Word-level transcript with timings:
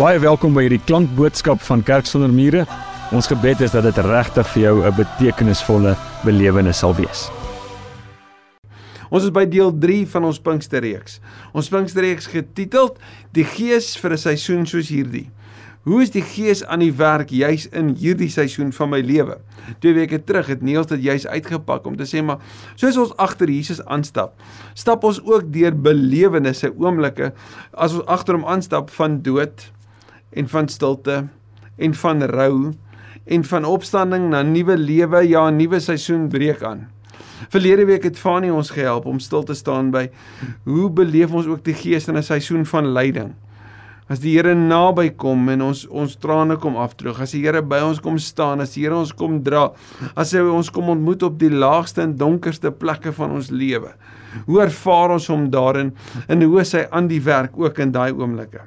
Baie 0.00 0.16
welkom 0.16 0.54
by 0.56 0.62
hierdie 0.64 0.80
klankboodskap 0.88 1.60
van 1.60 1.82
Kerk 1.84 2.06
sonder 2.08 2.30
mure. 2.32 2.62
Ons 3.12 3.26
gebed 3.28 3.60
is 3.66 3.74
dat 3.74 3.84
dit 3.84 3.98
regtig 4.06 4.46
vir 4.48 4.62
jou 4.62 4.76
'n 4.80 4.94
betekenisvolle 4.96 5.92
belewenis 6.24 6.78
sal 6.78 6.94
wees. 6.96 7.28
Ons 9.10 9.24
is 9.24 9.30
by 9.30 9.44
deel 9.44 9.68
3 9.78 10.06
van 10.06 10.24
ons 10.24 10.40
Pinksterreeks. 10.40 11.20
Ons 11.52 11.68
Pinksterreeks 11.68 12.26
getiteld 12.26 12.96
Die 13.32 13.44
Gees 13.44 13.98
vir 13.98 14.12
'n 14.12 14.16
seisoen 14.16 14.66
soos 14.66 14.88
hierdie. 14.88 15.28
Hoe 15.84 16.02
is 16.02 16.10
die 16.10 16.22
Gees 16.22 16.64
aan 16.64 16.78
die 16.78 16.92
werk 16.92 17.28
juis 17.28 17.66
in 17.66 17.94
hierdie 17.94 18.30
seisoen 18.30 18.72
van 18.72 18.88
my 18.90 19.00
lewe? 19.00 19.38
Twee 19.80 19.92
weke 19.92 20.24
terug 20.24 20.46
het 20.46 20.62
Niels 20.62 20.86
dit 20.86 21.02
juis 21.02 21.26
uitgepak 21.26 21.86
om 21.86 21.96
te 21.96 22.04
sê 22.04 22.24
maar 22.24 22.38
soos 22.74 22.96
ons 22.96 23.16
agter 23.16 23.48
Jesus 23.48 23.84
aanstap, 23.84 24.32
stap 24.74 25.04
ons 25.04 25.20
ook 25.20 25.52
deur 25.52 25.76
belewennisse, 25.76 26.72
oomblikke 26.78 27.32
as 27.72 27.92
ons 27.92 28.06
agter 28.06 28.34
hom 28.34 28.44
aanstap 28.44 28.90
van 28.90 29.20
dood 29.22 29.70
en 30.30 30.48
van 30.48 30.68
stilte 30.68 31.24
en 31.76 31.94
van 31.94 32.22
rou 32.22 32.72
en 33.24 33.44
van 33.44 33.64
opstanding 33.64 34.28
na 34.30 34.42
nuwe 34.42 34.76
lewe, 34.76 35.28
ja, 35.28 35.50
'n 35.50 35.56
nuwe 35.56 35.80
seisoen 35.80 36.28
breek 36.28 36.62
aan. 36.62 36.88
Verlede 37.48 37.84
week 37.84 38.02
het 38.02 38.18
Fanie 38.18 38.52
ons 38.52 38.70
gehelp 38.70 39.06
om 39.06 39.18
stil 39.18 39.42
te 39.42 39.54
staan 39.54 39.90
by 39.90 40.10
hoe 40.64 40.90
beleef 40.90 41.32
ons 41.32 41.46
ook 41.46 41.64
die 41.64 41.74
Gees 41.74 42.08
in 42.08 42.16
'n 42.16 42.22
seisoen 42.22 42.66
van 42.66 42.92
lyding. 42.92 43.34
As 44.10 44.18
die 44.18 44.32
Here 44.34 44.54
naby 44.54 45.10
kom 45.10 45.48
en 45.48 45.62
ons 45.62 45.84
ons 45.86 46.16
trane 46.16 46.56
kom 46.56 46.76
afdroog, 46.76 47.20
as 47.20 47.30
die 47.30 47.44
Here 47.44 47.62
by 47.62 47.78
ons 47.78 48.00
kom 48.00 48.18
staan, 48.18 48.60
as 48.60 48.74
die 48.74 48.82
Here 48.82 48.96
ons 48.96 49.12
kom 49.12 49.42
dra, 49.42 49.70
as 50.16 50.32
hy 50.32 50.40
ons 50.40 50.70
kom 50.70 50.88
ontmoet 50.88 51.22
op 51.22 51.38
die 51.38 51.50
laagste 51.50 52.02
en 52.02 52.16
donkerste 52.16 52.70
plekke 52.70 53.12
van 53.12 53.30
ons 53.30 53.50
lewe. 53.50 53.94
Hoe 54.46 54.60
ervaar 54.62 55.10
ons 55.10 55.26
hom 55.30 55.48
daarin 55.50 55.94
en 56.28 56.42
hoe 56.42 56.60
is 56.60 56.72
hy 56.72 56.86
aan 56.90 57.06
die 57.06 57.22
werk 57.22 57.52
ook 57.54 57.78
in 57.78 57.92
daai 57.92 58.10
oomblikke? 58.10 58.66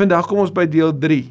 Vandag 0.00 0.30
kom 0.30 0.38
ons 0.40 0.52
by 0.54 0.64
deel 0.64 0.94
3 0.96 1.26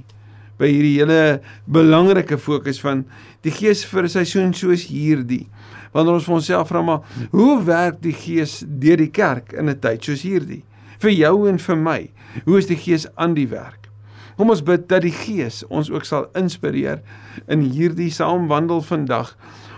by 0.59 0.67
hierdie 0.69 0.97
hele 0.99 1.39
belangrike 1.71 2.37
fokus 2.37 2.77
van 2.83 2.99
die 3.47 3.53
Gees 3.55 3.81
vir 3.87 4.03
'n 4.03 4.11
seisoen 4.13 4.53
soos 4.53 4.83
hierdie. 4.91 5.47
Wanneer 5.93 6.19
ons 6.19 6.27
vir 6.27 6.35
onsself 6.35 6.67
vra 6.69 6.81
maar 6.81 7.01
hoe 7.31 7.63
werk 7.63 7.97
die 8.01 8.13
Gees 8.13 8.63
deur 8.67 8.97
die 8.97 9.09
kerk 9.09 9.53
in 9.53 9.69
'n 9.69 9.79
tyd 9.79 10.03
soos 10.03 10.21
hierdie? 10.21 10.61
Vir 10.99 11.11
jou 11.11 11.49
en 11.49 11.57
vir 11.57 11.75
my, 11.75 12.11
hoe 12.45 12.57
is 12.59 12.67
die 12.67 12.77
Gees 12.77 13.07
aan 13.15 13.33
die 13.33 13.47
werk? 13.47 13.89
Kom 14.37 14.49
ons 14.49 14.61
bid 14.61 14.87
dat 14.87 15.01
die 15.01 15.17
Gees 15.17 15.63
ons 15.69 15.89
ook 15.89 16.05
sal 16.05 16.29
inspireer 16.35 17.01
in 17.47 17.61
hierdie 17.61 18.11
saamwandel 18.11 18.81
vandag 18.81 19.35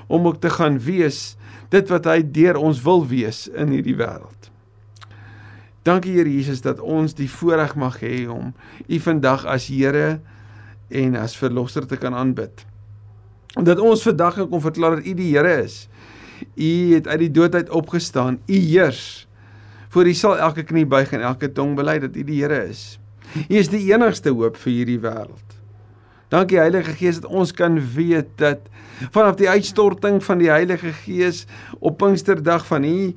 om 0.09 0.27
ook 0.27 0.41
te 0.41 0.49
gaan 0.49 0.79
wees 0.79 1.37
dit 1.69 1.89
wat 1.89 2.05
hy 2.05 2.21
deur 2.21 2.57
ons 2.57 2.83
wil 2.83 3.07
wees 3.07 3.47
in 3.47 3.69
hierdie 3.69 3.95
wêreld. 3.95 4.50
Dankie 5.83 6.13
Here 6.13 6.29
Jesus 6.29 6.61
dat 6.61 6.79
ons 6.79 7.15
die 7.17 7.29
voorreg 7.29 7.73
mag 7.75 7.97
hê 8.03 8.27
om 8.29 8.51
U 8.85 8.99
vandag 9.01 9.47
as 9.49 9.65
Here 9.71 10.19
en 10.93 11.15
as 11.17 11.33
verlosser 11.37 11.87
te 11.89 11.97
kan 11.97 12.13
aanbid. 12.13 12.65
Dat 13.57 13.81
ons 13.81 14.03
vandag 14.05 14.37
kan 14.43 14.61
verklaar 14.61 14.99
dat 14.99 15.05
U 15.09 15.13
die 15.17 15.31
Here 15.33 15.63
is. 15.63 15.87
U 16.53 16.93
het 16.93 17.07
uit 17.07 17.19
die 17.25 17.31
dood 17.31 17.55
uit 17.55 17.69
opgestaan. 17.69 18.39
U 18.45 18.53
heers. 18.53 19.27
Voor 19.89 20.07
U 20.07 20.13
sal 20.13 20.37
elke 20.37 20.63
knie 20.63 20.85
buig 20.85 21.11
en 21.11 21.21
elke 21.21 21.51
tong 21.51 21.73
bely 21.75 21.97
dat 21.99 22.15
U 22.15 22.23
die 22.23 22.43
Here 22.43 22.67
is. 22.69 22.99
U 23.49 23.55
is 23.57 23.71
die 23.73 23.87
enigste 23.89 24.29
hoop 24.29 24.59
vir 24.61 24.73
hierdie 24.73 25.01
wêreld. 25.01 25.50
Dankie 26.31 26.61
Heilige 26.61 26.93
Gees 26.95 27.17
dat 27.19 27.27
ons 27.27 27.49
kan 27.51 27.75
weet 27.95 28.29
dat 28.39 28.69
vanaf 29.11 29.35
die 29.35 29.49
uitstorting 29.51 30.21
van 30.23 30.39
die 30.39 30.47
Heilige 30.47 30.93
Gees 31.03 31.41
op 31.79 31.97
Pinksterdag 31.99 32.63
van 32.69 32.85
U 32.87 33.11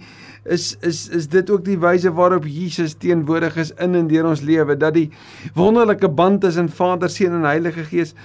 is 0.51 0.65
is 0.83 1.05
is 1.15 1.29
dit 1.31 1.51
ook 1.51 1.63
die 1.65 1.79
wyse 1.79 2.11
waarop 2.13 2.49
Jesus 2.51 2.97
teenwoordig 2.99 3.55
is 3.63 3.71
in 3.79 3.95
en 3.95 4.09
deur 4.11 4.27
ons 4.27 4.43
lewe 4.43 4.75
dat 4.77 4.97
die 4.99 5.13
wonderlike 5.55 6.11
band 6.11 6.41
tussen 6.43 6.69
Vader, 6.69 7.09
Seun 7.11 7.37
en 7.39 7.47
Heilige 7.47 7.85
Gees 7.87 8.17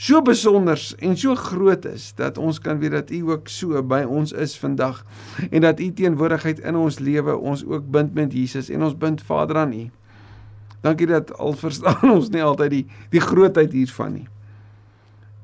so 0.00 0.22
besonder 0.24 0.80
en 0.98 1.12
so 1.16 1.34
groot 1.36 1.84
is 1.84 2.14
dat 2.16 2.40
ons 2.40 2.58
kan 2.58 2.80
weet 2.80 2.96
dat 2.96 3.12
U 3.12 3.20
ook 3.34 3.52
so 3.52 3.82
by 3.84 4.00
ons 4.08 4.32
is 4.32 4.56
vandag 4.56 5.04
en 5.50 5.60
dat 5.60 5.80
U 5.80 5.90
teenwoordigheid 5.92 6.64
in 6.64 6.80
ons 6.80 6.98
lewe 7.04 7.36
ons 7.36 7.66
ook 7.68 7.84
bind 7.90 8.16
met 8.16 8.32
Jesus 8.32 8.72
en 8.72 8.88
ons 8.88 8.96
bind 8.96 9.20
Vader 9.22 9.60
aan 9.66 9.76
U. 9.76 9.84
Dankie 10.80 11.06
dat 11.06 11.36
al 11.36 11.52
verstaan 11.52 12.16
ons 12.16 12.32
nie 12.32 12.42
altyd 12.42 12.76
die 12.78 12.84
die 13.12 13.24
grootheid 13.28 13.76
hiervan 13.76 14.12
nie. 14.22 14.28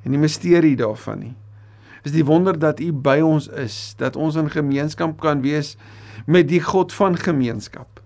En 0.04 0.12
die 0.12 0.20
misterie 0.20 0.76
daarvan 0.76 1.22
nie. 1.24 1.34
Is 2.04 2.12
die 2.12 2.24
wonder 2.28 2.56
dat 2.60 2.80
U 2.84 2.90
by 2.92 3.18
ons 3.24 3.48
is, 3.48 3.94
dat 4.00 4.16
ons 4.20 4.36
in 4.36 4.50
gemeenskap 4.52 5.16
kan 5.20 5.40
wees 5.44 5.74
met 6.28 6.48
die 6.50 6.60
God 6.60 6.92
van 6.92 7.16
gemeenskap. 7.16 8.02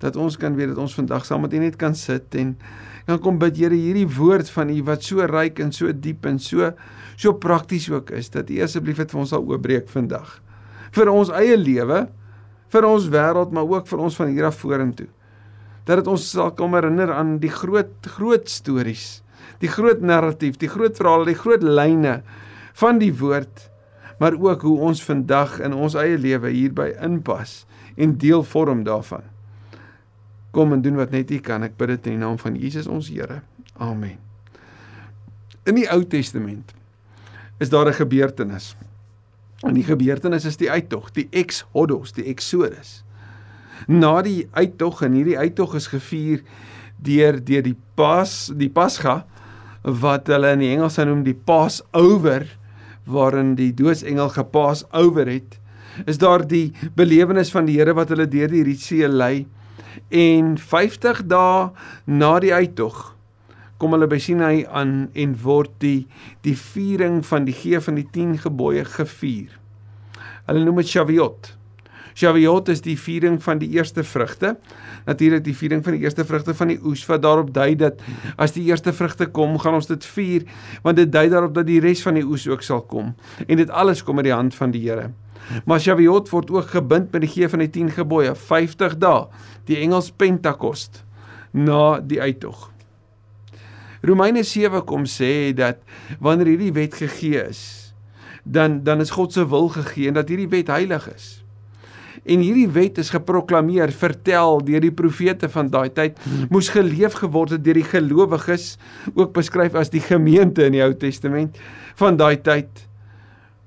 Dat 0.00 0.16
ons 0.16 0.38
kan 0.40 0.56
weet 0.56 0.72
dat 0.72 0.80
ons 0.80 0.96
vandag 0.96 1.26
saam 1.28 1.44
met 1.44 1.52
U 1.52 1.60
net 1.60 1.76
kan 1.80 1.94
sit 1.94 2.34
en 2.40 2.54
kan 3.04 3.20
kom 3.20 3.40
bid 3.40 3.58
Here 3.60 3.76
hierdie 3.76 4.08
woord 4.08 4.48
van 4.54 4.72
U 4.72 4.78
wat 4.88 5.04
so 5.04 5.26
ryk 5.28 5.60
en 5.60 5.74
so 5.76 5.92
diep 5.92 6.24
en 6.28 6.40
so 6.40 6.72
so 7.20 7.36
prakties 7.36 7.90
ook 7.92 8.14
is 8.16 8.32
dat 8.32 8.48
U 8.48 8.62
asseblief 8.64 9.02
dit 9.02 9.12
vir 9.12 9.20
ons 9.20 9.34
sal 9.34 9.44
oopbreek 9.44 9.90
vandag. 9.92 10.38
Vir 10.96 11.12
ons 11.12 11.28
eie 11.36 11.56
lewe, 11.60 12.06
vir 12.72 12.86
ons 12.88 13.08
wêreld, 13.12 13.52
maar 13.52 13.68
ook 13.68 13.88
vir 13.90 14.00
ons 14.00 14.16
van 14.16 14.32
hier 14.32 14.48
af 14.48 14.56
vorentoe. 14.62 15.10
Dat 15.90 16.04
dit 16.04 16.10
ons 16.12 16.28
sal 16.36 16.52
kom 16.54 16.76
herinner 16.78 17.10
aan 17.16 17.40
die 17.42 17.50
groot 17.50 18.06
groot 18.14 18.46
stories, 18.48 19.24
die 19.58 19.70
groot 19.70 20.04
narratief, 20.06 20.60
die 20.62 20.70
groot 20.70 20.94
verhale, 20.94 21.26
die 21.32 21.40
groot 21.40 21.66
lyne 21.66 22.20
van 22.78 23.02
die 23.02 23.10
woord 23.18 23.66
maar 24.20 24.36
ook 24.36 24.62
hoe 24.62 24.78
ons 24.78 25.00
vandag 25.04 25.58
in 25.64 25.72
ons 25.72 25.94
eie 25.96 26.18
lewe 26.20 26.50
hierby 26.52 26.90
inpas 27.00 27.62
en 27.96 28.18
deel 28.20 28.42
vorm 28.44 28.82
daarvan. 28.84 29.24
Kom 30.52 30.74
en 30.76 30.82
doen 30.84 30.98
wat 31.00 31.14
net 31.14 31.30
U 31.32 31.38
kan. 31.40 31.64
Ek 31.64 31.78
bid 31.80 31.94
dit 31.94 32.10
in 32.10 32.18
die 32.18 32.20
naam 32.20 32.36
van 32.38 32.58
Jesus 32.58 32.88
ons 32.90 33.08
Here. 33.08 33.40
Amen. 33.80 34.18
In 35.64 35.78
die 35.78 35.88
Ou 35.88 36.02
Testament 36.04 36.74
is 37.58 37.72
daar 37.72 37.88
'n 37.88 37.96
gebeurtenis. 37.96 38.76
En 39.64 39.74
die 39.74 39.84
gebeurtenis 39.84 40.44
is 40.44 40.56
die 40.56 40.70
uittog, 40.70 41.10
die 41.12 41.28
Exodus, 41.30 42.12
die 42.12 42.24
Exodus. 42.24 43.04
Na 43.88 44.20
die 44.22 44.48
uittog 44.52 45.02
en 45.06 45.16
hierdie 45.16 45.38
uittog 45.38 45.76
is 45.78 45.90
gevier 45.92 46.42
deur 47.00 47.38
deur 47.44 47.62
die 47.64 47.76
Pas, 47.96 48.50
die 48.56 48.70
Pasga 48.72 49.24
wat 49.82 50.28
hulle 50.28 50.52
in 50.52 50.64
die 50.64 50.72
Engels 50.74 50.98
noem 51.00 51.22
die 51.24 51.36
Passover 51.36 52.44
waarin 53.10 53.54
die 53.56 53.72
doodsengel 53.74 54.28
gepaas 54.34 54.84
oor 54.92 55.26
het, 55.26 55.56
is 56.06 56.20
daar 56.20 56.44
die 56.46 56.70
belewenis 56.96 57.50
van 57.50 57.66
die 57.66 57.78
Here 57.78 57.94
wat 57.96 58.12
hulle 58.12 58.28
deur 58.30 58.52
die 58.52 58.64
Rietsee 58.66 59.08
lei 59.08 59.46
en 60.14 60.54
50 60.58 61.24
dae 61.30 61.70
na 62.06 62.36
die 62.42 62.52
uittog 62.54 63.10
kom 63.80 63.96
hulle 63.96 64.10
by 64.10 64.18
Sinai 64.20 64.66
aan 64.76 65.08
en 65.18 65.32
word 65.40 65.72
die 65.82 66.04
die 66.44 66.54
viering 66.58 67.22
van 67.26 67.48
die 67.48 67.56
gee 67.56 67.80
van 67.80 67.96
die 67.96 68.04
10 68.12 68.36
gebooie 68.44 68.84
gevier. 68.84 69.54
Hulle 70.44 70.64
noem 70.66 70.82
dit 70.82 70.92
Shavuot. 70.92 71.54
Shavuot 72.14 72.68
is 72.72 72.82
die 72.84 72.96
viering 72.98 73.38
van 73.42 73.60
die 73.60 73.70
eerste 73.76 74.04
vrugte. 74.04 74.56
Natuurlik 75.06 75.44
die 75.44 75.56
viering 75.56 75.84
van 75.84 75.96
die 75.96 76.04
eerste 76.04 76.24
vrugte 76.24 76.54
van 76.54 76.72
die 76.72 76.78
oes 76.82 77.04
wat 77.08 77.22
daarop 77.22 77.54
dui 77.54 77.74
dat 77.78 78.02
as 78.36 78.54
die 78.56 78.66
eerste 78.68 78.92
vrugte 78.92 79.26
kom, 79.26 79.58
gaan 79.58 79.78
ons 79.78 79.90
dit 79.90 80.04
vier 80.14 80.46
want 80.84 80.96
dit 80.96 81.10
dui 81.12 81.28
daarop 81.30 81.54
dat 81.54 81.68
die 81.68 81.80
res 81.80 82.02
van 82.02 82.18
die 82.18 82.26
oes 82.26 82.46
ook 82.48 82.62
sal 82.66 82.82
kom. 82.82 83.14
En 83.46 83.60
dit 83.60 83.70
alles 83.70 84.04
kom 84.04 84.20
uit 84.20 84.30
die 84.30 84.36
hand 84.36 84.54
van 84.54 84.74
die 84.74 84.86
Here. 84.88 85.10
Maar 85.66 85.80
Shavuot 85.80 86.30
word 86.30 86.50
ook 86.50 86.72
gebind 86.74 87.12
met 87.12 87.24
die 87.24 87.30
gee 87.30 87.48
van 87.48 87.62
die 87.64 87.70
10 87.70 87.94
gebooie, 87.96 88.34
50 88.36 88.96
dae, 89.02 89.26
die 89.66 89.80
Engels 89.82 90.10
Pentekost 90.10 91.02
na 91.50 92.00
die 92.00 92.20
uittog. 92.20 92.68
Romeine 94.06 94.42
7 94.46 94.84
kom 94.88 95.04
sê 95.04 95.52
dat 95.52 95.82
wanneer 96.20 96.54
hierdie 96.54 96.72
wet 96.72 96.94
gegee 96.96 97.42
is, 97.42 97.92
dan 98.44 98.80
dan 98.84 99.00
is 99.00 99.12
God 99.12 99.32
se 99.32 99.44
wil 99.48 99.68
gegee 99.68 100.08
en 100.08 100.16
dat 100.16 100.28
hierdie 100.28 100.48
wet 100.48 100.72
heilig 100.72 101.08
is. 101.12 101.39
En 102.24 102.42
hierdie 102.44 102.68
wet 102.68 102.98
is 102.98 103.12
geproklaameer, 103.14 103.92
vertel 103.96 104.60
deur 104.66 104.84
die 104.84 104.92
profete 104.94 105.48
van 105.48 105.70
daai 105.72 105.90
tyd, 105.94 106.18
moes 106.50 106.70
geleef 106.72 107.18
geword 107.20 107.56
het 107.56 107.64
deur 107.64 107.80
die 107.80 107.86
gelowiges, 107.86 108.76
ook 109.14 109.34
beskryf 109.36 109.74
as 109.78 109.92
die 109.92 110.02
gemeente 110.04 110.66
in 110.66 110.76
die 110.76 110.84
Ou 110.84 110.92
Testament 110.94 111.58
van 112.00 112.18
daai 112.20 112.36
tyd. 112.42 112.86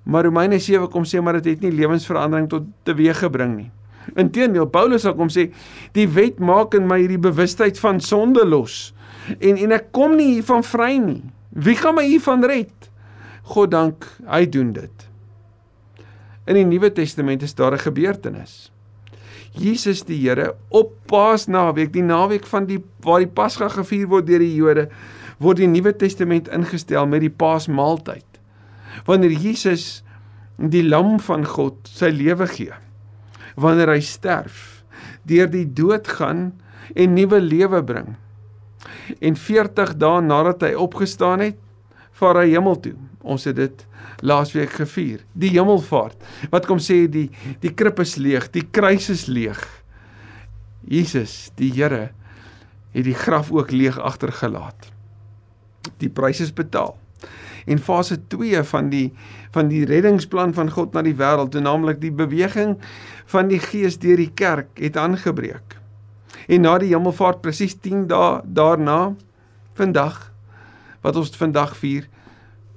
Maar 0.04 0.28
Romeine 0.28 0.60
7 0.60 0.90
kom 0.92 1.08
sê 1.08 1.22
maar 1.24 1.40
dit 1.40 1.54
het 1.54 1.64
nie 1.64 1.72
lewensverandering 1.72 2.50
tot 2.52 2.68
teweeg 2.88 3.24
gebring 3.24 3.56
nie. 3.56 3.70
Inteendeel, 4.20 4.68
Paulus 4.68 5.06
sal 5.06 5.16
kom 5.16 5.30
sê 5.32 5.48
die 5.96 6.10
wet 6.12 6.42
maak 6.44 6.76
in 6.76 6.90
my 6.90 7.00
hierdie 7.00 7.22
bewustheid 7.22 7.80
van 7.80 8.02
sonde 8.04 8.44
los 8.44 8.92
en 9.40 9.56
en 9.56 9.72
ek 9.78 9.94
kom 9.96 10.18
nie 10.20 10.34
hiervan 10.36 10.66
vry 10.68 10.98
nie. 11.00 11.22
Wie 11.54 11.78
gaan 11.80 11.96
my 11.96 12.04
hiervan 12.08 12.44
red? 12.44 12.90
God 13.54 13.72
dank, 13.72 14.08
hy 14.28 14.44
doen 14.50 14.74
dit. 14.76 15.03
In 16.44 16.58
die 16.60 16.66
Nuwe 16.68 16.92
Testament 16.92 17.44
is 17.44 17.56
daar 17.56 17.74
'n 17.74 17.80
gebeurtenis. 17.80 18.72
Jesus 19.54 20.04
die 20.04 20.18
Here 20.18 20.56
op 20.70 20.94
Paasnaweek, 21.06 21.94
die 21.94 22.04
naweek 22.04 22.46
van 22.46 22.66
die 22.66 22.84
waar 23.00 23.20
die 23.20 23.28
Pasga 23.28 23.70
gevier 23.70 24.08
word 24.08 24.28
deur 24.28 24.40
die 24.40 24.56
Jode, 24.56 24.90
word 25.38 25.58
die 25.58 25.68
Nuwe 25.68 25.94
Testament 25.96 26.48
ingestel 26.48 27.06
met 27.08 27.22
die 27.22 27.30
Paasmaaltyd. 27.30 28.26
Wanneer 29.06 29.32
Jesus 29.32 30.04
die 30.58 30.84
lam 30.84 31.20
van 31.20 31.46
God 31.46 31.76
sy 31.84 32.10
lewe 32.10 32.48
gee. 32.48 32.74
Wanneer 33.56 33.94
hy 33.94 34.02
sterf, 34.02 34.84
deur 35.24 35.48
die 35.48 35.66
dood 35.66 36.08
gaan 36.08 36.52
en 36.96 37.14
nuwe 37.14 37.40
lewe 37.42 37.84
bring. 37.84 38.16
En 39.22 39.36
40 39.36 39.96
dae 39.98 40.22
nadat 40.22 40.62
hy 40.62 40.74
opgestaan 40.74 41.40
het, 41.40 41.58
vaar 42.12 42.44
hy 42.44 42.50
hemel 42.54 42.80
toe. 42.80 42.96
Ons 43.22 43.48
het 43.50 43.56
dit 43.56 43.86
laasweek 44.24 44.72
gevier. 44.80 45.24
Die 45.36 45.52
hemelvaart. 45.54 46.18
Wat 46.52 46.68
kom 46.70 46.80
sê 46.82 47.04
die 47.12 47.28
die 47.64 47.74
krib 47.76 48.00
is 48.04 48.16
leeg, 48.16 48.50
die 48.56 48.66
kruis 48.72 49.10
is 49.12 49.28
leeg. 49.28 49.60
Jesus, 50.88 51.52
die 51.60 51.72
Here, 51.76 52.12
het 52.94 53.08
die 53.08 53.18
graf 53.18 53.52
ook 53.52 53.72
leeg 53.72 54.00
agtergelaat. 54.00 54.90
Die 56.00 56.12
prys 56.12 56.42
is 56.44 56.54
betaal. 56.56 56.96
En 57.68 57.80
fase 57.80 58.18
2 58.28 58.64
van 58.68 58.90
die 58.92 59.08
van 59.54 59.70
die 59.72 59.84
reddingsplan 59.88 60.52
van 60.58 60.72
God 60.74 60.96
na 60.96 61.04
die 61.06 61.16
wêreld, 61.16 61.56
naamlik 61.56 62.02
die 62.02 62.12
beweging 62.12 62.76
van 63.32 63.52
die 63.52 63.62
Gees 63.62 64.00
deur 64.02 64.18
die 64.20 64.32
kerk, 64.34 64.72
het 64.82 64.98
aangebreek. 64.98 65.78
En 66.48 66.66
na 66.66 66.78
die 66.82 66.92
hemelvaart 66.92 67.44
presies 67.44 67.76
10 67.80 68.08
dae 68.12 68.42
daarna 68.44 69.14
vandag 69.78 70.18
wat 71.04 71.20
ons 71.20 71.32
vandag 71.38 71.78
vier 71.80 72.10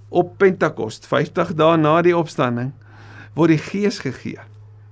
op 0.08 0.36
Pentekost, 0.38 1.06
50 1.06 1.54
dae 1.58 1.78
na 1.80 2.00
die 2.02 2.16
opstanding, 2.16 2.72
word 3.36 3.56
die 3.56 3.62
Gees 3.62 4.00
gegee. 4.04 4.40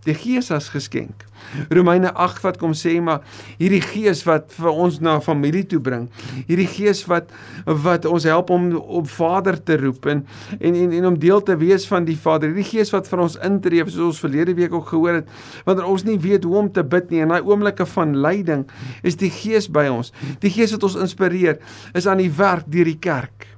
Die 0.05 0.15
Gees 0.17 0.51
as 0.53 0.69
geskenk. 0.69 1.25
Romeine 1.73 2.11
8 2.13 2.43
wat 2.45 2.59
kom 2.61 2.75
sê 2.77 2.93
maar 3.05 3.23
hierdie 3.57 3.81
Gees 3.85 4.21
wat 4.29 4.53
vir 4.53 4.69
ons 4.71 4.99
na 5.05 5.15
familie 5.25 5.63
toe 5.69 5.81
bring. 5.81 6.11
Hierdie 6.49 6.69
Gees 6.69 7.01
wat 7.09 7.33
wat 7.65 8.05
ons 8.09 8.27
help 8.29 8.53
om 8.53 8.67
op 8.77 9.09
Vader 9.09 9.57
te 9.57 9.79
roep 9.81 10.05
en 10.13 10.25
en 10.59 10.77
en, 10.83 10.93
en 10.99 11.09
om 11.13 11.17
deel 11.21 11.41
te 11.43 11.57
wees 11.61 11.89
van 11.89 12.05
die 12.05 12.19
Vader. 12.21 12.53
Hierdie 12.53 12.69
Gees 12.69 12.93
wat 12.93 13.09
vir 13.09 13.25
ons 13.25 13.39
intree 13.49 13.87
soos 13.89 14.11
ons 14.11 14.23
verlede 14.27 14.57
week 14.61 14.77
ook 14.77 14.93
gehoor 14.93 15.23
het, 15.23 15.33
wanneer 15.65 15.89
ons 15.89 16.05
nie 16.05 16.19
weet 16.21 16.45
hoe 16.45 16.61
om 16.61 16.71
te 16.73 16.85
bid 16.85 17.09
nie 17.11 17.25
en 17.25 17.33
daai 17.33 17.41
oomblikke 17.41 17.89
van 17.95 18.17
lyding, 18.21 18.69
is 19.03 19.17
die 19.21 19.33
Gees 19.33 19.71
by 19.73 19.89
ons. 19.93 20.13
Die 20.45 20.53
Gees 20.53 20.77
wat 20.77 20.85
ons 20.85 21.01
inspireer, 21.01 21.61
is 21.97 22.09
aan 22.09 22.21
die 22.21 22.33
werk 22.33 22.69
deur 22.69 22.93
die 22.93 23.01
kerk. 23.01 23.54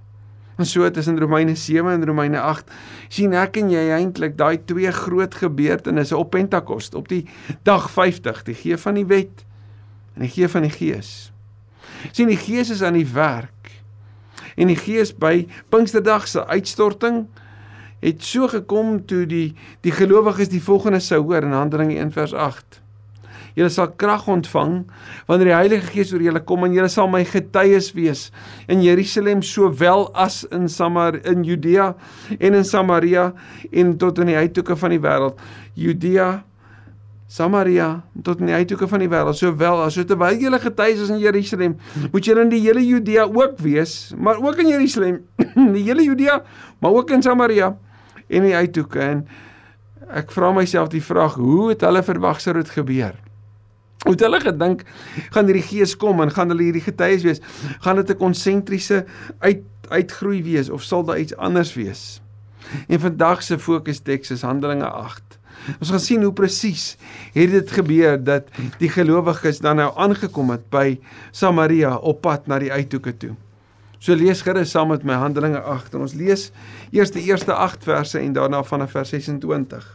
En 0.57 0.67
so 0.67 0.91
tussen 0.91 1.19
Romeine 1.19 1.55
7 1.55 1.93
en 1.93 2.07
Romeine 2.07 2.41
8 2.41 2.71
sien 3.09 3.35
ek 3.37 3.59
en 3.61 3.71
jy 3.71 3.83
eintlik 3.93 4.39
daai 4.39 4.57
twee 4.65 4.91
groot 4.93 5.35
gebeurtenisse 5.37 6.17
op 6.17 6.31
Pentekost 6.33 6.97
op 6.97 7.11
die 7.13 7.27
dag 7.69 7.91
50, 7.93 8.43
die 8.49 8.57
gee 8.57 8.79
van 8.81 8.97
die 8.97 9.07
wet 9.07 9.45
en 10.17 10.25
die 10.25 10.33
gee 10.33 10.49
van 10.49 10.65
die 10.65 10.73
gees. 10.73 11.31
sien 12.13 12.31
die 12.33 12.41
gees 12.41 12.71
is 12.73 12.83
aan 12.83 12.97
die 12.97 13.09
werk. 13.13 13.53
En 14.57 14.71
die 14.73 14.79
gees 14.81 15.13
by 15.13 15.47
Pinksterdag 15.69 16.29
se 16.29 16.47
uitstorting 16.47 17.27
het 18.01 18.25
so 18.25 18.49
gekom 18.49 19.03
toe 19.07 19.27
die 19.29 19.55
die 19.85 19.93
gelowiges 19.93 20.49
die 20.49 20.63
volgende 20.63 21.01
sou 21.05 21.21
hoor 21.23 21.45
in 21.45 21.53
Handelinge 21.57 21.99
1 22.01 22.13
vers 22.17 22.33
8. 22.33 22.81
Julle 23.57 23.71
sal 23.73 23.89
krag 23.97 24.27
ontvang 24.29 24.83
wanneer 25.29 25.49
die 25.49 25.57
Heilige 25.57 25.93
Gees 25.95 26.13
oor 26.13 26.21
julle 26.21 26.43
kom 26.45 26.67
en 26.67 26.75
julle 26.77 26.91
sal 26.93 27.09
my 27.09 27.23
getuies 27.25 27.95
wees 27.97 28.27
in 28.69 28.83
Jerusalem 28.85 29.41
sowel 29.41 30.11
as 30.13 30.43
in 30.53 30.69
Samar 30.69 31.17
in 31.25 31.47
Judea 31.47 31.95
en 32.37 32.59
in 32.59 32.69
Samaria 32.69 33.31
en 33.73 33.97
tot 33.97 34.21
in 34.21 34.35
die 34.35 34.37
uithoeke 34.37 34.77
van 34.77 34.93
die 34.93 35.01
wêreld. 35.01 35.41
Judea 35.73 36.45
Samaria 37.27 38.05
tot 38.23 38.39
in 38.45 38.53
die 38.53 38.55
uithoeke 38.55 38.87
van 38.87 39.03
die 39.03 39.09
wêreld 39.11 39.41
sowel 39.41 39.81
as 39.83 39.97
so 39.99 40.07
terwyl 40.07 40.37
julle 40.39 40.61
getuies 40.63 41.01
is 41.03 41.11
in 41.11 41.19
Jerusalem 41.19 41.75
moet 42.13 42.29
julle 42.29 42.45
in 42.47 42.53
die 42.53 42.63
hele 42.63 42.85
Judea 42.85 43.25
ook 43.27 43.59
wees 43.65 44.15
maar 44.15 44.39
ook 44.39 44.63
in 44.63 44.71
Jerusalem 44.71 45.19
die 45.77 45.83
hele 45.89 46.05
Judea 46.07 46.43
maar 46.79 46.95
ook 46.95 47.11
in 47.11 47.25
Samaria 47.27 47.73
en 48.29 48.47
die 48.47 48.55
uithoeke 48.55 49.03
en 49.03 49.27
ek 50.15 50.31
vra 50.31 50.53
myself 50.55 50.93
die 50.93 51.03
vraag 51.03 51.35
hoe 51.41 51.73
het 51.73 51.83
hulle 51.83 52.05
verwag 52.07 52.39
sou 52.45 52.55
dit 52.61 52.71
gebeur 52.77 53.17
het 54.05 54.21
hulle 54.21 54.41
gedink 54.41 54.85
gaan 55.35 55.49
hierdie 55.49 55.65
gees 55.67 55.97
kom 55.97 56.21
en 56.21 56.31
gaan 56.31 56.53
hulle 56.53 56.69
hierdie 56.69 56.85
getuies 56.85 57.25
wees? 57.27 57.41
Gaan 57.81 57.97
dit 57.97 58.11
'n 58.11 58.17
konsentriese 58.17 59.05
uit 59.39 59.63
uitgroei 59.89 60.43
wees 60.43 60.71
of 60.71 60.83
sal 60.83 61.05
daar 61.05 61.19
iets 61.19 61.37
anders 61.37 61.75
wees? 61.75 62.21
En 62.89 63.01
vandag 63.01 63.43
se 63.43 63.59
fokus-teks 63.59 64.31
is 64.31 64.43
Handelinge 64.43 64.89
8. 64.89 65.39
Ons 65.81 65.91
gaan 65.91 66.01
sien 66.01 66.23
hoe 66.23 66.33
presies 66.33 66.97
het 67.35 67.51
dit 67.51 67.71
gebeur 67.71 68.19
dat 68.25 68.49
die 68.79 68.91
gelowiges 68.93 69.59
dan 69.65 69.77
nou 69.81 69.91
aangekom 69.97 70.51
het 70.51 70.69
by 70.71 70.99
Samaria 71.31 71.97
op 71.97 72.21
pad 72.21 72.47
na 72.47 72.59
die 72.59 72.73
uithoeke 72.73 73.17
toe. 73.17 73.35
So 73.99 74.15
lees 74.15 74.43
gerus 74.45 74.71
saam 74.71 74.93
met 74.93 75.05
my 75.05 75.17
Handelinge 75.19 75.61
8 75.61 75.95
en 75.97 76.05
ons 76.07 76.15
lees 76.15 76.51
eers 76.93 77.11
die 77.15 77.25
eerste 77.27 77.55
8 77.55 77.85
verse 77.85 78.19
en 78.21 78.35
daarna 78.37 78.63
vanaf 78.63 78.91
vers 78.91 79.15
26. 79.15 79.87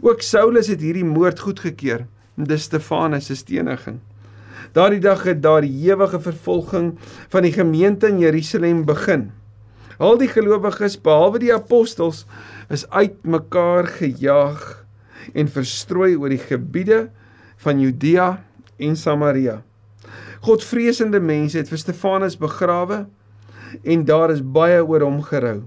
Ook 0.00 0.22
Saulus 0.22 0.70
het 0.72 0.80
hierdie 0.80 1.06
moord 1.06 1.40
goedgekeur 1.40 2.06
dis 2.46 2.68
Stefanus 2.68 3.26
se 3.26 3.36
steniging. 3.36 3.98
Daardie 4.76 5.00
dag 5.00 5.22
het 5.26 5.42
daar 5.42 5.64
die 5.64 5.88
ewige 5.88 6.20
vervolging 6.20 6.92
van 7.32 7.42
die 7.42 7.52
gemeente 7.52 8.08
in 8.08 8.18
Jerusalem 8.22 8.84
begin. 8.84 9.30
Al 9.98 10.18
die 10.20 10.28
gelowiges 10.30 10.98
behalwe 11.02 11.40
die 11.42 11.54
apostels 11.54 12.24
is 12.70 12.86
uitmekaar 12.90 13.88
gejaag 13.98 14.84
en 15.34 15.50
verstrooi 15.50 16.14
oor 16.16 16.30
die 16.30 16.42
gebiede 16.42 17.08
van 17.64 17.80
Judea 17.80 18.28
en 18.78 18.96
Samaria. 18.96 19.62
Godvreesende 20.44 21.20
mense 21.20 21.58
het 21.58 21.70
vir 21.72 21.80
Stefanus 21.82 22.38
begrawe 22.38 23.06
en 23.82 24.04
daar 24.06 24.30
is 24.30 24.44
baie 24.44 24.78
oor 24.84 25.02
hom 25.02 25.18
gerou. 25.26 25.64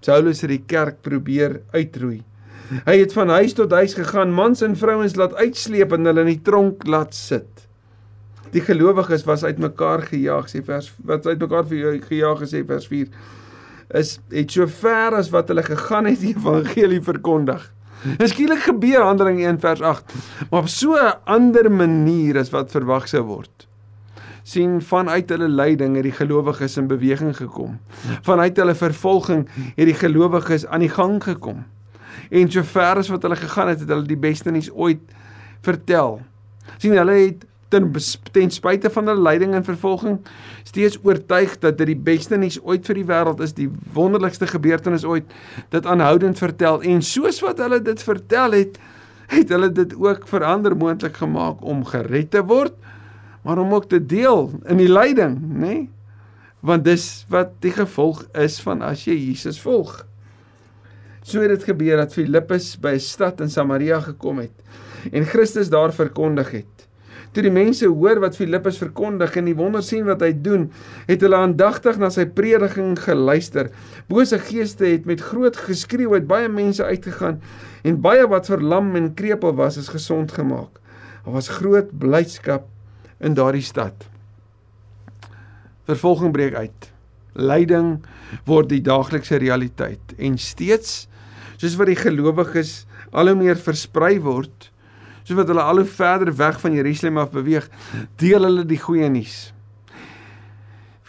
Saulus 0.00 0.40
het 0.44 0.52
die 0.54 0.62
kerk 0.64 1.02
probeer 1.04 1.58
uitroei. 1.74 2.22
Hy 2.70 3.00
het 3.00 3.12
van 3.16 3.32
huis 3.34 3.56
tot 3.58 3.72
huis 3.74 3.96
gegaan, 3.98 4.30
mans 4.30 4.62
en 4.62 4.76
vrouens 4.78 5.16
laat 5.18 5.34
uitsleep 5.34 5.92
en 5.96 6.06
hulle 6.06 6.22
in 6.22 6.30
die 6.30 6.42
tronk 6.46 6.86
laat 6.86 7.16
sit. 7.18 7.66
Die 8.54 8.62
gelowiges 8.62 9.24
was 9.26 9.42
uitmekaar 9.42 10.04
gejaag, 10.06 10.46
sê 10.50 10.62
vers 10.66 10.92
wat 11.06 11.26
uitmekaar 11.26 11.66
gejaag 12.06 12.44
gesê 12.44 12.62
vers 12.66 12.86
4 12.90 13.10
is 13.98 14.12
het 14.30 14.52
so 14.54 14.68
ver 14.70 15.16
as 15.18 15.32
wat 15.34 15.48
hulle 15.50 15.64
gegaan 15.66 16.06
het 16.06 16.20
die 16.22 16.30
evangelie 16.36 17.00
verkondig. 17.02 17.64
Skielik 18.30 18.62
gebeur 18.68 19.02
Handelinge 19.02 19.48
1 19.48 19.58
vers 19.64 19.82
8, 19.82 20.14
maar 20.50 20.62
op 20.62 20.70
so 20.70 20.94
'n 20.94 21.18
ander 21.26 21.70
manier 21.70 22.38
as 22.38 22.54
wat 22.54 22.70
verwag 22.70 23.08
sou 23.08 23.22
word. 23.22 23.66
sien 24.42 24.80
vanuit 24.80 25.28
hulle 25.30 25.48
lyding 25.48 25.94
het 25.94 26.02
die 26.02 26.16
gelowiges 26.16 26.76
in 26.76 26.86
beweging 26.86 27.36
gekom. 27.36 27.78
Vanuit 28.22 28.56
hulle 28.56 28.74
vervolging 28.74 29.48
het 29.76 29.86
die 29.86 29.94
gelowiges 29.94 30.66
aan 30.66 30.80
die 30.80 30.88
gang 30.88 31.22
gekom 31.22 31.64
en 32.30 32.50
so 32.50 32.62
ver 32.62 33.02
as 33.02 33.10
wat 33.10 33.22
hulle 33.26 33.38
gegaan 33.38 33.72
het, 33.72 33.82
het 33.82 33.90
hulle 33.90 34.06
die 34.06 34.18
beste 34.18 34.50
nuus 34.50 34.70
ooit 34.70 35.02
vertel. 35.66 36.20
sien 36.78 36.94
hulle 36.96 37.16
het 37.18 37.46
ten 37.70 37.86
ten 38.32 38.50
spyte 38.50 38.90
van 38.90 39.06
hulle 39.06 39.22
lyding 39.22 39.54
en 39.54 39.64
vervolging 39.64 40.18
steeds 40.66 40.98
oortuig 41.02 41.58
dat 41.58 41.78
dit 41.78 41.92
die 41.92 42.02
beste 42.10 42.38
nuus 42.38 42.58
ooit 42.62 42.86
vir 42.86 42.98
die 42.98 43.06
wêreld 43.06 43.42
is, 43.44 43.54
die 43.54 43.70
wonderlikste 43.94 44.46
gebeurtenis 44.50 45.06
ooit 45.06 45.30
dit 45.74 45.86
aanhoudend 45.86 46.38
vertel 46.38 46.82
en 46.82 47.02
soos 47.02 47.40
wat 47.44 47.62
hulle 47.62 47.80
dit 47.82 48.02
vertel 48.02 48.58
het, 48.58 48.78
het 49.30 49.54
hulle 49.54 49.70
dit 49.72 49.94
ook 49.94 50.26
verander 50.28 50.76
moontlik 50.76 51.16
gemaak 51.22 51.62
om 51.62 51.84
gered 51.86 52.30
te 52.34 52.42
word, 52.42 52.74
maar 53.46 53.58
om 53.58 53.74
ook 53.74 53.88
te 53.88 54.02
deel 54.02 54.50
in 54.68 54.82
die 54.82 54.90
lyding, 54.90 55.38
nê? 55.40 55.66
Nee? 55.66 55.88
Want 56.60 56.84
dis 56.84 57.24
wat 57.32 57.54
die 57.64 57.72
gevolg 57.72 58.26
is 58.36 58.58
van 58.60 58.82
as 58.84 59.06
jy 59.06 59.14
Jesus 59.16 59.56
volg. 59.62 60.02
So 61.22 61.40
het 61.40 61.52
dit 61.52 61.64
gebeur 61.64 62.00
dat 62.00 62.12
Filippus 62.12 62.76
by 62.80 62.94
'n 62.96 63.00
stad 63.00 63.40
in 63.40 63.50
Samaria 63.50 64.00
gekom 64.00 64.38
het 64.38 64.56
en 65.12 65.24
Christus 65.24 65.68
daar 65.68 65.92
verkondig 65.92 66.50
het. 66.50 66.88
Toe 67.30 67.42
die 67.42 67.52
mense 67.54 67.86
hoor 67.86 68.18
wat 68.20 68.34
Filippus 68.36 68.78
verkondig 68.78 69.36
en 69.38 69.44
die 69.44 69.54
wonder 69.54 69.82
sien 69.86 70.04
wat 70.08 70.20
hy 70.20 70.32
doen, 70.34 70.66
het 71.06 71.22
hulle 71.22 71.38
aandagtig 71.38 71.98
na 71.98 72.10
sy 72.10 72.24
prediking 72.26 72.98
geluister. 72.98 73.70
Bose 74.10 74.38
geeste 74.38 74.84
het 74.84 75.06
met 75.06 75.22
groot 75.22 75.56
geskreeu 75.56 76.10
uit 76.16 76.26
baie 76.26 76.48
mense 76.50 76.84
uitgegaan 76.84 77.38
en 77.86 78.00
baie 78.02 78.26
wat 78.26 78.50
verlam 78.50 78.96
en 78.98 79.14
krepeel 79.14 79.54
was 79.54 79.78
is 79.78 79.92
gesond 79.94 80.32
gemaak. 80.32 80.80
Daar 81.24 81.36
was 81.36 81.52
groot 81.60 81.92
blydskap 81.98 82.66
in 83.20 83.34
daardie 83.38 83.62
stad. 83.62 83.94
Vervolging 85.86 86.32
breek 86.32 86.54
uit. 86.54 86.90
Lyding 87.38 88.00
word 88.44 88.72
die 88.72 88.82
daaglikse 88.82 89.38
realiteit 89.38 90.16
en 90.18 90.38
steeds 90.38 91.06
soos 91.60 91.76
wat 91.76 91.90
die 91.90 91.98
gelowiges 91.98 92.84
al 93.12 93.30
hoe 93.30 93.38
meer 93.38 93.58
versprei 93.60 94.16
word, 94.22 94.70
soos 95.22 95.36
wat 95.38 95.50
hulle 95.52 95.64
al 95.64 95.82
hoe 95.82 95.88
verder 95.88 96.32
weg 96.36 96.60
van 96.62 96.76
Jerusalem 96.78 97.20
af 97.20 97.34
beweeg, 97.34 97.68
deel 98.20 98.46
hulle 98.48 98.64
die 98.68 98.80
goeie 98.80 99.10
nuus. 99.12 99.50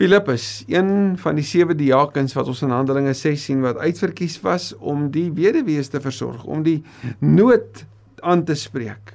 Filippus, 0.01 0.63
een 0.71 1.15
van 1.21 1.37
die 1.37 1.45
sewe 1.45 1.75
diakens 1.77 2.33
wat 2.33 2.49
ons 2.49 2.63
in 2.65 2.73
Handelinge 2.73 3.13
6 3.13 3.47
sien 3.47 3.61
wat 3.61 3.79
uitverkies 3.79 4.39
was 4.41 4.71
om 4.79 5.09
die 5.13 5.27
weduwees 5.37 5.91
te 5.93 6.01
versorg, 6.01 6.43
om 6.49 6.63
die 6.65 6.79
nood 7.21 7.83
aan 8.25 8.41
te 8.47 8.57
spreek, 8.57 9.13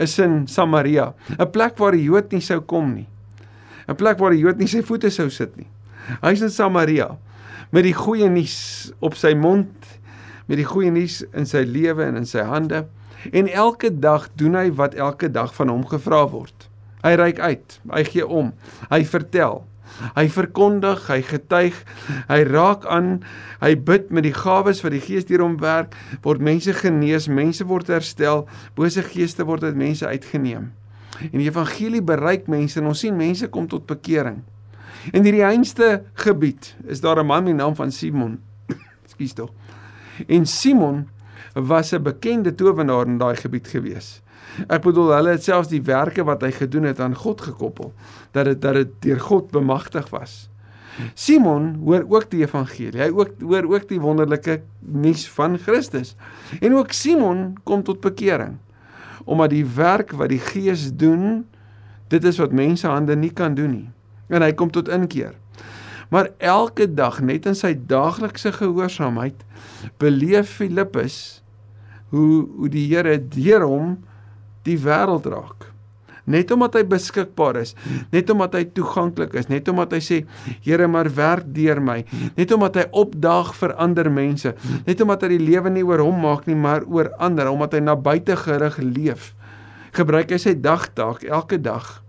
is 0.00 0.16
in 0.18 0.46
Samaria, 0.48 1.12
'n 1.38 1.50
plek 1.52 1.76
waar 1.78 1.92
die 1.92 2.08
Jood 2.08 2.32
nie 2.32 2.40
sou 2.40 2.60
kom 2.60 2.94
nie. 2.94 3.08
'n 3.88 3.96
Plek 3.96 4.18
waar 4.18 4.32
die 4.34 4.40
Jood 4.42 4.58
nie 4.58 4.70
sy 4.70 4.82
voete 4.82 5.10
sou 5.10 5.28
sit 5.30 5.56
nie. 5.56 5.68
Hy's 6.22 6.42
in 6.42 6.50
Samaria 6.50 7.18
met 7.72 7.84
die 7.84 7.96
goeie 7.96 8.28
nuus 8.28 8.92
op 9.00 9.14
sy 9.18 9.34
mond 9.34 9.70
met 10.46 10.58
die 10.58 10.68
goeie 10.68 10.90
nuus 10.90 11.22
in 11.32 11.46
sy 11.46 11.64
lewe 11.66 12.04
en 12.04 12.16
in 12.16 12.26
sy 12.28 12.44
hande 12.46 12.86
en 13.30 13.48
elke 13.48 13.90
dag 14.02 14.28
doen 14.34 14.56
hy 14.58 14.68
wat 14.78 14.94
elke 14.98 15.30
dag 15.30 15.52
van 15.54 15.70
hom 15.70 15.84
gevra 15.86 16.24
word. 16.30 16.68
Hy 17.02 17.14
reik 17.18 17.38
uit, 17.38 17.78
hy 17.90 18.02
gee 18.08 18.26
om, 18.26 18.52
hy 18.90 19.02
vertel. 19.06 19.62
Hy 20.16 20.24
verkondig, 20.32 21.02
hy 21.10 21.18
getuig, 21.26 21.76
hy 22.30 22.38
raak 22.48 22.86
aan, 22.88 23.18
hy 23.60 23.74
bid 23.76 24.08
met 24.14 24.24
die 24.24 24.34
gawes 24.34 24.80
wat 24.82 24.94
die 24.94 25.02
Gees 25.04 25.26
deur 25.28 25.44
hom 25.44 25.58
werk, 25.60 25.92
word 26.24 26.40
mense 26.42 26.72
genees, 26.78 27.28
mense 27.28 27.66
word 27.68 27.90
herstel, 27.92 28.46
bose 28.78 29.04
geeste 29.04 29.44
word 29.46 29.66
uit 29.68 29.76
mense 29.78 30.08
uitgeneem. 30.08 30.70
En 31.28 31.36
die 31.36 31.50
evangelie 31.50 32.00
bereik 32.02 32.48
mense 32.50 32.80
en 32.80 32.88
ons 32.90 33.04
sien 33.04 33.18
mense 33.18 33.46
kom 33.52 33.68
tot 33.70 33.84
bekering. 33.90 34.40
In 35.12 35.26
hierdie 35.26 35.44
einste 35.44 36.04
gebied 36.24 36.72
is 36.88 37.02
daar 37.02 37.20
'n 37.20 37.26
man 37.26 37.44
met 37.44 37.52
die 37.52 37.60
naam 37.60 37.74
van 37.74 37.92
Simon. 37.92 38.40
Ekskuus 39.04 39.34
tog. 39.34 39.50
En 40.26 40.46
Simon 40.46 41.08
was 41.54 41.92
'n 41.92 42.02
bekende 42.02 42.54
towenaar 42.54 43.06
in 43.06 43.18
daai 43.18 43.36
gebied 43.36 43.68
gewees. 43.68 44.22
Ek 44.68 44.82
bedoel 44.82 45.12
hulle 45.14 45.28
het 45.36 45.44
selfs 45.44 45.68
die 45.68 45.82
werke 45.82 46.24
wat 46.24 46.42
hy 46.42 46.50
gedoen 46.50 46.82
het 46.82 47.00
aan 47.00 47.14
God 47.16 47.40
gekoppel 47.40 47.92
dat 48.30 48.44
dit 48.44 48.60
dat 48.60 48.74
dit 48.74 48.90
deur 49.00 49.20
God 49.20 49.50
bemagtig 49.50 50.10
was. 50.10 50.50
Simon 51.14 51.74
hoor 51.84 52.04
ook 52.08 52.30
die 52.30 52.42
evangelie. 52.44 53.00
Hy 53.00 53.08
ook 53.08 53.40
hoor 53.40 53.64
ook 53.70 53.88
die 53.88 54.00
wonderlike 54.00 54.60
nuus 54.80 55.28
van 55.30 55.58
Christus. 55.58 56.16
En 56.60 56.74
ook 56.74 56.92
Simon 56.92 57.56
kom 57.64 57.82
tot 57.82 58.00
bekering 58.00 58.58
omdat 59.24 59.50
die 59.50 59.66
werk 59.66 60.10
wat 60.18 60.32
die 60.32 60.40
Gees 60.42 60.88
doen, 60.98 61.44
dit 62.10 62.24
is 62.24 62.40
wat 62.42 62.52
mense 62.52 62.88
hande 62.90 63.14
nie 63.16 63.30
kan 63.30 63.54
doen 63.54 63.70
nie. 63.70 63.90
En 64.26 64.42
hy 64.42 64.50
kom 64.58 64.70
tot 64.74 64.88
inkeer. 64.90 65.36
Maar 66.12 66.28
elke 66.36 66.86
dag 66.92 67.22
net 67.24 67.48
in 67.48 67.56
sy 67.56 67.72
daaglikse 67.88 68.52
gehoorsaamheid 68.58 69.46
beleef 70.02 70.58
Filippus 70.58 71.40
hoe 72.12 72.44
hoe 72.58 72.68
die 72.68 72.84
Here 72.90 73.16
deur 73.16 73.64
hom 73.64 73.94
die 74.68 74.76
wêreld 74.78 75.24
raak. 75.32 75.70
Net 76.28 76.52
omdat 76.54 76.76
hy 76.78 76.82
beskikbaar 76.86 77.56
is, 77.62 77.72
net 78.12 78.28
omdat 78.30 78.54
hy 78.54 78.66
toeganklik 78.76 79.32
is, 79.40 79.48
net 79.50 79.66
omdat 79.72 79.96
hy 79.96 80.02
sê 80.04 80.18
Here 80.62 80.86
maar 80.86 81.08
werk 81.16 81.48
deur 81.56 81.80
my, 81.82 82.02
net 82.36 82.52
omdat 82.54 82.76
hy 82.78 82.84
opdaag 82.92 83.54
vir 83.58 83.74
ander 83.80 84.12
mense, 84.12 84.52
net 84.86 85.00
omdat 85.02 85.24
hy 85.24 85.32
die 85.34 85.42
lewe 85.48 85.72
nie 85.72 85.86
oor 85.88 86.04
hom 86.04 86.20
maak 86.22 86.44
nie, 86.46 86.58
maar 86.58 86.84
oor 86.86 87.10
ander, 87.18 87.50
omdat 87.50 87.74
hy 87.78 87.82
na 87.88 87.96
buite 87.96 88.36
gerig 88.44 88.78
leef. 88.84 89.32
Gebruik 89.96 90.30
hy 90.30 90.38
sy 90.44 90.54
dagtaak 90.60 91.24
elke 91.24 91.58
dag 91.58 92.01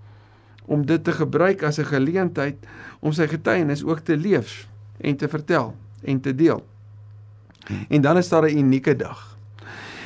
om 0.65 0.85
dit 0.85 1.03
te 1.03 1.11
gebruik 1.11 1.63
as 1.63 1.77
'n 1.77 1.85
geleentheid 1.85 2.55
om 2.99 3.11
sy 3.11 3.27
getuienis 3.27 3.83
ook 3.83 3.99
te 3.99 4.17
leef 4.17 4.67
en 4.97 5.15
te 5.15 5.27
vertel 5.27 5.75
en 6.03 6.19
te 6.19 6.35
deel. 6.35 6.65
En 7.89 8.01
dan 8.01 8.17
is 8.17 8.29
daar 8.29 8.43
'n 8.43 8.57
unieke 8.57 8.95
dag. 8.95 9.32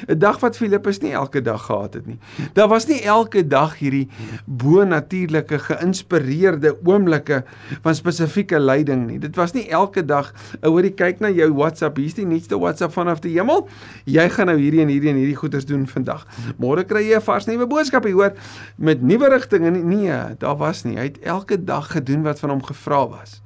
'n 0.05 0.19
dag 0.19 0.39
wat 0.39 0.57
Filippus 0.57 0.99
nie 1.01 1.11
elke 1.11 1.41
dag 1.41 1.65
gehad 1.65 1.93
het 1.93 2.05
nie. 2.07 2.19
Daar 2.53 2.67
was 2.67 2.87
nie 2.87 3.01
elke 3.01 3.47
dag 3.47 3.77
hierdie 3.79 4.07
bo-natuurlike 4.45 5.59
geïnspireerde 5.59 6.75
oomblikke 6.83 7.43
van 7.81 7.95
spesifieke 7.95 8.59
lyding 8.59 9.07
nie. 9.07 9.19
Dit 9.19 9.35
was 9.35 9.53
nie 9.53 9.69
elke 9.69 10.05
dag, 10.05 10.33
hoorie 10.61 10.93
kyk 10.93 11.19
na 11.19 11.29
jou 11.29 11.53
WhatsApp, 11.53 11.97
hier's 11.97 12.13
die 12.13 12.25
nuutste 12.25 12.59
WhatsApp 12.59 12.93
vanaf 12.93 13.19
die 13.19 13.33
hemel. 13.37 13.67
Jy 14.05 14.29
gaan 14.29 14.51
nou 14.51 14.57
hierdie 14.57 14.81
en 14.81 14.87
hierdie 14.87 15.09
en 15.09 15.21
hierdie 15.21 15.35
goeders 15.35 15.65
doen 15.65 15.87
vandag. 15.87 16.27
Môre 16.57 16.85
kry 16.85 17.03
jy 17.09 17.15
'n 17.17 17.21
vars 17.21 17.47
nuwe 17.47 17.67
boodskap 17.67 18.03
hier 18.03 18.13
hoor 18.13 18.33
met 18.77 19.01
nuwe 19.01 19.29
rigtinge. 19.29 19.71
Nee, 19.71 20.35
daar 20.37 20.57
was 20.57 20.83
nie. 20.83 20.97
Hy 20.97 21.03
het 21.03 21.19
elke 21.19 21.63
dag 21.63 21.91
gedoen 21.91 22.23
wat 22.23 22.39
van 22.39 22.49
hom 22.49 22.63
gevra 22.63 23.07
was. 23.07 23.41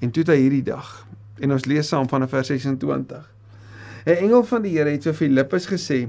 En 0.00 0.10
toe 0.10 0.24
hy 0.24 0.36
hierdie 0.36 0.62
dag 0.62 1.06
en 1.40 1.52
ons 1.52 1.64
lees 1.64 1.88
saam 1.88 2.08
van 2.08 2.28
vers 2.28 2.46
26. 2.52 3.39
'n 4.06 4.16
Engel 4.16 4.44
van 4.44 4.62
die 4.62 4.76
Here 4.78 4.90
het 4.90 5.02
vir 5.02 5.14
Filippus 5.14 5.66
gesê: 5.66 6.08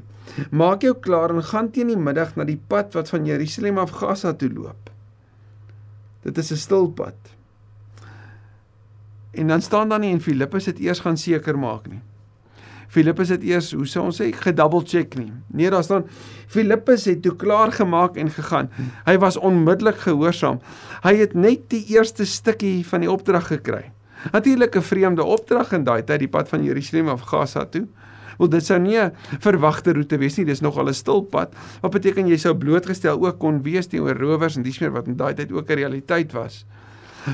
"Maak 0.52 0.82
jou 0.82 0.94
klaar 1.00 1.30
en 1.30 1.44
gaan 1.44 1.72
teen 1.72 1.88
die 1.88 1.98
middag 1.98 2.36
na 2.36 2.44
die 2.44 2.62
pad 2.68 2.94
wat 2.94 3.10
van 3.10 3.26
Jerusalem 3.26 3.78
af 3.78 3.92
Gaza 3.92 4.34
toe 4.34 4.50
loop." 4.50 4.90
Dit 6.22 6.38
is 6.38 6.52
'n 6.52 6.56
stil 6.56 6.88
pad. 6.88 7.16
En 9.32 9.48
dan 9.48 9.62
staan 9.62 9.90
daar 9.90 10.00
nie 10.00 10.12
en 10.12 10.22
Filippus 10.22 10.66
het 10.66 10.80
eers 10.80 11.00
gaan 11.00 11.18
seker 11.18 11.60
maak 11.60 11.88
nie. 11.88 12.02
Filippus 12.92 13.30
het 13.30 13.44
eers, 13.44 13.72
hoe 13.72 13.86
sou 13.88 14.04
ons 14.06 14.18
sê, 14.20 14.34
gedouble 14.36 14.84
check 14.84 15.16
nie. 15.16 15.32
Nee, 15.48 15.70
daar 15.72 15.84
staan 15.84 16.04
Filippus 16.52 17.06
het 17.06 17.22
toe 17.24 17.36
klaar 17.40 17.72
gemaak 17.72 18.18
en 18.20 18.30
gegaan. 18.30 18.68
Hy 19.06 19.16
was 19.18 19.38
onmiddellik 19.38 19.96
gehoorsaam. 20.04 20.60
Hy 21.04 21.16
het 21.16 21.34
net 21.34 21.70
die 21.72 21.86
eerste 21.96 22.26
stukkie 22.26 22.82
van 22.88 23.00
die 23.00 23.12
opdrag 23.12 23.48
gekry. 23.48 23.86
Natuurlik 24.32 24.76
'n 24.76 24.82
vreemde 24.82 25.24
opdrag 25.24 25.72
in 25.72 25.84
daai 25.84 26.04
tyd, 26.04 26.20
die 26.20 26.28
pad 26.28 26.50
van 26.50 26.64
Jerusalem 26.64 27.08
af 27.08 27.22
Gaza 27.22 27.66
toe. 27.66 27.88
Wel 28.38 28.50
dit 28.50 28.66
sou 28.66 28.80
nie 28.80 28.98
'n 28.98 29.12
verwagte 29.40 29.94
roete 29.94 30.18
wees 30.18 30.38
nie, 30.38 30.46
dis 30.46 30.62
nogal 30.62 30.88
'n 30.88 30.94
stil 30.94 31.22
pad. 31.22 31.54
Wat 31.82 31.92
beteken 31.92 32.28
jy 32.28 32.38
sou 32.38 32.56
blootgestel 32.56 33.20
ook 33.26 33.40
kon 33.40 33.62
wees 33.64 33.88
teenoor 33.88 34.18
rowers 34.18 34.56
en 34.56 34.64
dis 34.64 34.80
meer 34.80 34.92
wat 34.92 35.08
in 35.08 35.16
daai 35.16 35.34
tyd 35.34 35.52
ook 35.52 35.70
'n 35.70 35.76
realiteit 35.76 36.32
was. 36.32 36.66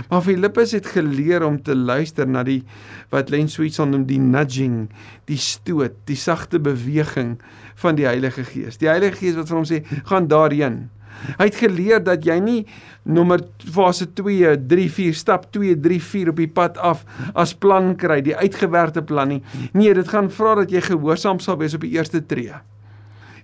Maar 0.09 0.21
Filippus 0.21 0.71
het 0.71 0.85
geleer 0.85 1.45
om 1.45 1.61
te 1.63 1.75
luister 1.75 2.27
na 2.27 2.43
die 2.43 2.63
wat 3.09 3.29
Len 3.29 3.47
Sweets 3.49 3.77
noem 3.77 4.05
die 4.05 4.19
nudging, 4.19 4.89
die 5.25 5.37
stoot, 5.37 5.93
die 6.05 6.15
sagte 6.15 6.59
beweging 6.59 7.37
van 7.75 7.95
die 7.95 8.05
Heilige 8.05 8.43
Gees. 8.43 8.77
Die 8.77 8.89
Heilige 8.89 9.15
Gees 9.15 9.35
wat 9.35 9.47
vir 9.47 9.57
hom 9.57 9.65
sê, 9.65 9.83
"Gaan 10.03 10.27
daarheen." 10.27 10.89
Hy 11.37 11.49
het 11.49 11.59
geleer 11.59 12.03
dat 12.03 12.25
jy 12.25 12.37
nie 12.43 12.61
nommer 13.07 13.43
fase 13.73 14.09
2, 14.19 14.55
3, 14.67 14.87
4 14.99 15.17
stap 15.17 15.49
2, 15.55 15.77
3, 15.83 15.99
4 16.03 16.31
op 16.33 16.41
die 16.41 16.49
pad 16.51 16.77
af 16.77 17.03
as 17.33 17.55
plan 17.55 17.93
kry, 17.99 18.21
die 18.25 18.35
uitgewerkte 18.35 19.03
plan 19.07 19.31
nie. 19.35 19.43
Nee, 19.73 19.93
dit 19.95 20.07
gaan 20.11 20.31
vra 20.33 20.57
dat 20.63 20.73
jy 20.73 20.83
gehoorsaam 20.89 21.39
sal 21.43 21.59
wees 21.61 21.77
op 21.77 21.85
die 21.85 21.95
eerste 21.95 22.23
tree. 22.25 22.57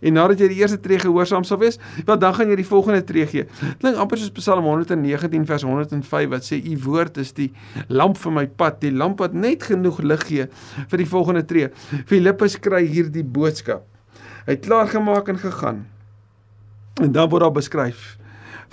En 0.03 0.17
nadat 0.17 0.41
jy 0.43 0.49
die 0.51 0.59
eerste 0.59 0.79
tree 0.83 0.99
gehoorsaam 0.99 1.45
sal 1.47 1.61
wees, 1.61 1.79
wel 2.07 2.19
dan 2.19 2.35
gaan 2.35 2.51
jy 2.51 2.57
die 2.59 2.67
volgende 2.67 3.03
tree 3.07 3.27
gee. 3.29 3.45
Klink 3.79 3.99
amper 4.01 4.19
soos 4.19 4.33
Psalm 4.35 4.67
119 4.67 5.47
vers 5.47 5.63
105 5.67 6.31
wat 6.33 6.47
sê 6.47 6.59
u 6.59 6.75
woord 6.83 7.21
is 7.23 7.31
die 7.37 7.49
lamp 7.87 8.19
vir 8.19 8.35
my 8.35 8.45
pad, 8.59 8.81
die 8.83 8.91
lamp 8.91 9.23
wat 9.23 9.37
net 9.37 9.63
genoeg 9.69 10.01
lig 10.03 10.27
gee 10.27 10.49
vir 10.91 11.03
die 11.03 11.07
volgende 11.07 11.45
tree. 11.47 11.71
Filippus 12.09 12.59
kry 12.59 12.83
hierdie 12.89 13.23
boodskap. 13.23 13.87
Hy 14.43 14.57
het 14.57 14.65
klaar 14.67 14.91
gemaak 14.91 15.31
en 15.31 15.39
gegaan. 15.39 15.85
En 17.01 17.11
dan 17.11 17.29
word 17.29 17.41
daar 17.41 17.51
beskryf 17.51 18.17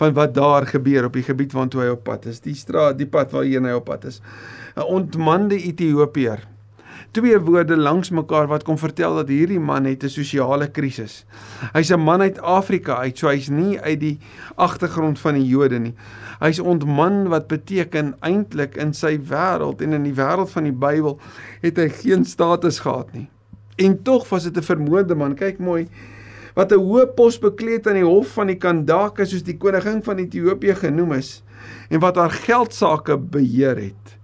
van 0.00 0.12
wat 0.12 0.34
daar 0.34 0.66
gebeur 0.66 1.04
op 1.04 1.12
die 1.12 1.24
gebied 1.24 1.52
waartoe 1.52 1.82
hy 1.82 1.90
op 1.92 2.04
pad 2.04 2.26
is. 2.30 2.40
Die 2.40 2.56
straat, 2.56 2.96
die 2.98 3.08
pad 3.08 3.32
waarheen 3.36 3.68
hy 3.68 3.76
op 3.76 3.84
pad 3.88 4.04
is. 4.08 4.20
'n 4.76 4.86
Ontmande 4.86 5.56
Ethiopiër. 5.56 6.46
Twee 7.10 7.38
woorde 7.38 7.76
langs 7.76 8.10
mekaar 8.10 8.46
wat 8.46 8.62
kom 8.62 8.78
vertel 8.78 9.16
dat 9.18 9.28
hierdie 9.28 9.60
man 9.60 9.84
het 9.84 10.04
'n 10.04 10.08
sosiale 10.08 10.68
krisis. 10.70 11.24
Hy's 11.72 11.90
'n 11.90 12.00
man 12.00 12.20
uit 12.20 12.38
Afrika 12.38 12.96
uit, 12.96 13.18
so 13.18 13.28
hy's 13.28 13.48
nie 13.48 13.80
uit 13.80 14.00
die 14.00 14.18
agtergrond 14.54 15.18
van 15.18 15.34
die 15.34 15.46
Jode 15.46 15.78
nie. 15.78 15.94
Hy's 16.40 16.58
ontman 16.58 17.28
wat 17.28 17.48
beteken 17.48 18.14
eintlik 18.20 18.76
in 18.76 18.94
sy 18.94 19.18
wêreld 19.18 19.82
en 19.82 19.92
in 19.92 20.02
die 20.02 20.14
wêreld 20.14 20.50
van 20.50 20.64
die 20.64 20.72
Bybel 20.72 21.18
het 21.60 21.76
hy 21.76 21.88
geen 21.88 22.24
status 22.24 22.78
gehad 22.78 23.12
nie. 23.12 23.28
En 23.76 24.02
tog 24.02 24.28
was 24.28 24.42
dit 24.44 24.56
'n 24.56 24.62
vermoorde 24.62 25.14
man. 25.14 25.34
Kyk 25.34 25.58
mooi 25.58 25.88
wat 26.54 26.72
'n 26.72 26.80
hoë 26.80 27.14
pos 27.14 27.38
bekleed 27.38 27.86
aan 27.86 28.00
die 28.00 28.06
hof 28.06 28.34
van 28.38 28.46
die 28.46 28.58
Kandake 28.58 29.24
soos 29.24 29.42
die 29.42 29.56
koningin 29.56 30.02
van 30.02 30.18
Ethiopië 30.18 30.74
genoem 30.74 31.12
is 31.12 31.42
en 31.90 32.00
wat 32.00 32.16
haar 32.16 32.30
geldsaake 32.30 33.18
beheer 33.18 33.76
het. 33.76 34.20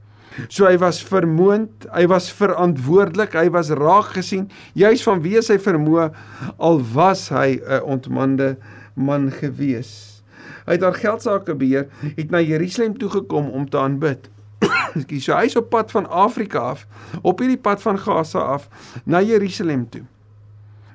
So 0.49 0.67
hy 0.69 0.77
was 0.79 1.01
vermoond, 1.01 1.87
hy 1.93 2.05
was 2.07 2.29
verantwoordelik, 2.33 3.33
hy 3.33 3.49
was 3.51 3.71
raak 3.71 4.13
gesien 4.17 4.51
juis 4.77 5.05
vanweë 5.07 5.43
sy 5.43 5.57
vermoë 5.59 6.11
al 6.59 6.83
was 6.93 7.29
hy 7.29 7.61
'n 7.61 7.83
ontmande 7.83 8.57
man 8.95 9.31
gewees. 9.31 10.23
Hy 10.67 10.73
het 10.73 10.83
haar 10.83 10.95
geldsaake 10.95 11.55
beheer, 11.55 11.87
het 12.17 12.31
na 12.31 12.41
Jerusalem 12.41 12.99
toe 12.99 13.09
gekom 13.09 13.49
om 13.51 13.69
te 13.69 13.79
aanbid. 13.79 14.29
Ekskuus, 14.97 15.25
so 15.25 15.37
hy's 15.37 15.57
op 15.57 15.71
pad 15.71 15.91
van 15.91 16.09
Afrika 16.09 16.59
af, 16.59 16.87
op 17.23 17.39
hierdie 17.39 17.61
pad 17.61 17.83
van 17.83 17.99
Gaza 17.99 18.39
af 18.39 18.69
na 19.05 19.23
Jerusalem 19.23 19.89
toe. 19.89 20.05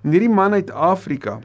En 0.01 0.11
hierdie 0.11 0.29
man 0.29 0.53
uit 0.53 0.71
Afrika 0.71 1.39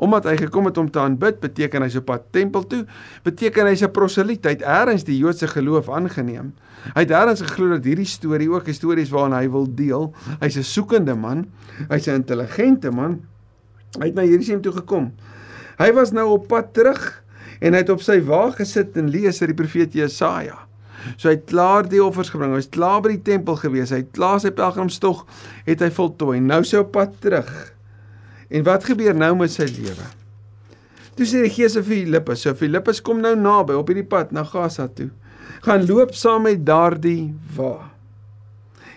omdat 0.00 0.24
hy 0.30 0.36
gekom 0.40 0.70
het 0.70 0.78
om 0.80 0.88
te 0.88 1.00
aanbid, 1.00 1.42
beteken 1.42 1.84
hy's 1.84 1.98
op 2.00 2.06
pad 2.08 2.22
tempel 2.32 2.64
toe, 2.64 2.84
beteken 3.26 3.68
hy's 3.68 3.82
'n 3.84 3.92
proseliet, 3.92 4.44
hy 4.48 4.56
het 4.56 4.64
eers 4.64 5.04
die 5.04 5.18
Joodse 5.18 5.46
geloof 5.46 5.90
aangeneem. 5.92 6.54
Hy 6.94 7.04
het 7.04 7.10
eers 7.10 7.44
geglo 7.44 7.76
dat 7.76 7.84
hierdie 7.84 8.08
storie 8.08 8.48
ook 8.48 8.68
'n 8.68 8.72
storie 8.72 9.04
is 9.04 9.12
waarna 9.12 9.40
hy 9.40 9.50
wil 9.50 9.68
deel. 9.68 10.14
Hy's 10.40 10.56
'n 10.56 10.64
soekende 10.64 11.14
man, 11.14 11.46
hy's 11.88 12.08
'n 12.08 12.24
intelligente 12.24 12.90
man. 12.90 13.20
Hy 13.98 14.06
het 14.06 14.14
na 14.14 14.24
Jerusalem 14.24 14.62
toe 14.62 14.72
gekom. 14.72 15.12
Hy 15.78 15.92
was 15.92 16.12
nou 16.12 16.28
op 16.30 16.48
pad 16.48 16.72
terug 16.72 17.22
en 17.60 17.72
hy 17.72 17.78
het 17.78 17.90
op 17.90 18.00
sy 18.00 18.22
wa 18.24 18.50
gesit 18.50 18.96
en 18.96 19.10
lees 19.10 19.40
uit 19.42 19.50
die 19.50 19.64
profeet 19.64 19.92
Jesaja. 19.92 20.69
So 21.16 21.28
hy 21.28 21.36
het 21.38 21.48
klaar 21.50 21.88
die 21.88 22.02
offers 22.04 22.32
gebring. 22.32 22.54
Hy's 22.56 22.70
klaar 22.72 23.02
by 23.04 23.14
die 23.14 23.24
tempel 23.32 23.58
gewees. 23.60 23.92
Hy 23.94 24.02
het 24.04 24.14
klaar 24.16 24.40
sy 24.42 24.52
pelgrimstog 24.54 25.26
het 25.68 25.84
hy 25.84 25.90
voltooi. 25.94 26.38
Nou 26.44 26.62
sy 26.66 26.80
op 26.82 26.92
pad 26.96 27.14
terug. 27.24 27.50
En 28.50 28.66
wat 28.66 28.88
gebeur 28.88 29.14
nou 29.14 29.34
met 29.38 29.52
sy 29.54 29.68
lewe? 29.70 30.08
Toe 31.18 31.26
sê 31.28 31.42
die 31.44 31.52
Gees 31.52 31.76
vir 31.76 31.84
Filippus, 31.86 32.44
so 32.46 32.56
Filippus 32.56 33.02
kom 33.04 33.18
nou 33.22 33.34
naby 33.36 33.74
op 33.76 33.90
hierdie 33.90 34.06
pad 34.08 34.30
na 34.32 34.44
Gaza 34.48 34.86
toe. 34.88 35.10
Gaan 35.66 35.84
loop 35.84 36.14
saam 36.16 36.46
met 36.48 36.62
daardie 36.64 37.34
wa. 37.56 37.90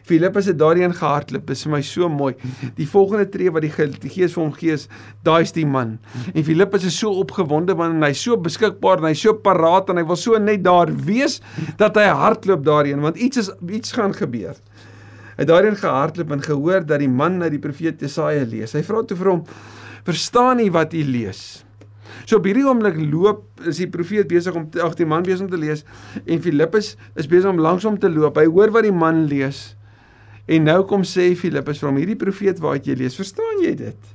Filippus 0.03 0.50
het 0.51 0.57
daarin 0.60 0.93
gehardloop. 0.95 1.45
Dit 1.48 1.55
is 1.55 1.63
vir 1.63 1.72
my 1.72 1.81
so 1.88 2.10
mooi. 2.12 2.33
Die 2.77 2.88
volgende 2.89 3.27
tree 3.31 3.51
wat 3.53 3.63
die, 3.63 3.72
die 4.03 4.12
Gees 4.12 4.36
vir 4.36 4.43
hom 4.43 4.53
gee 4.57 4.75
is, 4.75 4.88
daai 5.24 5.43
is 5.45 5.55
die 5.55 5.65
man. 5.67 5.98
En 6.33 6.43
Filippus 6.43 6.88
is 6.89 6.98
so 7.00 7.13
opgewonde 7.24 7.75
want 7.79 8.03
hy's 8.03 8.24
so 8.25 8.38
beskikbaar 8.39 9.00
en 9.00 9.12
hy's 9.12 9.24
so 9.24 9.36
paraat 9.45 9.91
en 9.91 10.01
hy 10.01 10.05
wil 10.10 10.19
so 10.19 10.39
net 10.39 10.63
daar 10.65 10.91
wees 11.07 11.39
dat 11.79 11.95
hy 12.00 12.10
hardloop 12.12 12.65
daarin 12.67 13.03
want 13.03 13.19
iets 13.22 13.45
is 13.45 13.51
iets 13.72 13.95
gaan 13.95 14.15
gebeur. 14.17 14.57
Hy 15.33 15.41
het 15.41 15.50
daarin 15.50 15.77
gehardloop 15.79 16.33
en 16.36 16.43
gehoor 16.43 16.83
dat 16.86 17.01
die 17.01 17.10
man 17.10 17.41
uit 17.41 17.55
die 17.55 17.62
profeet 17.63 18.01
Jesaja 18.03 18.43
lees. 18.45 18.75
Hy 18.75 18.83
vra 18.86 19.01
toe 19.07 19.17
vir 19.17 19.31
hom: 19.31 19.45
"Verstaan 20.05 20.60
jy 20.60 20.69
wat 20.72 20.93
jy 20.93 21.05
lees?" 21.07 21.63
So 22.25 22.38
op 22.38 22.45
hierdie 22.48 22.65
oomblik 22.67 23.00
loop 23.10 23.63
is 23.67 23.79
die 23.81 23.89
profeet 23.91 24.27
besig 24.29 24.55
om 24.55 24.67
ag 24.83 24.95
die 25.00 25.07
man 25.07 25.25
besig 25.25 25.48
om 25.48 25.51
te 25.51 25.60
lees 25.60 25.83
en 26.25 26.43
Filippus 26.43 26.93
is 27.19 27.27
besig 27.27 27.50
om 27.50 27.60
langs 27.60 27.88
hom 27.88 27.98
te 28.00 28.12
loop. 28.12 28.38
Hy 28.38 28.45
hoor 28.51 28.72
wat 28.75 28.88
die 28.88 28.93
man 28.95 29.25
lees. 29.31 29.74
En 30.45 30.63
nou 30.67 30.81
kom 30.88 31.05
sê 31.07 31.29
Filippus 31.39 31.79
vir 31.79 31.89
hom 31.89 32.00
hierdie 32.01 32.19
profeet 32.19 32.59
wat 32.63 32.88
jy 32.88 32.97
lees, 33.00 33.15
verstaan 33.15 33.63
jy 33.63 33.73
dit? 33.79 34.13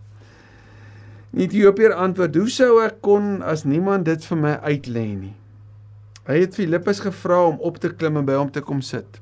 Die 1.32 1.44
Ethiopier 1.46 1.94
antwoord: 1.94 2.36
"Hoe 2.36 2.50
sou 2.52 2.80
ek 2.84 3.00
kon 3.04 3.42
as 3.42 3.64
niemand 3.64 4.04
dit 4.04 4.24
vir 4.24 4.36
my 4.36 4.54
uitlê 4.64 5.06
nie?" 5.16 5.34
Hy 6.28 6.40
het 6.44 6.54
Filippus 6.54 7.00
gevra 7.00 7.46
om 7.48 7.60
op 7.64 7.78
te 7.80 7.88
klim 7.88 8.16
en 8.20 8.26
by 8.28 8.36
hom 8.36 8.50
te 8.52 8.60
kom 8.60 8.82
sit. 8.84 9.20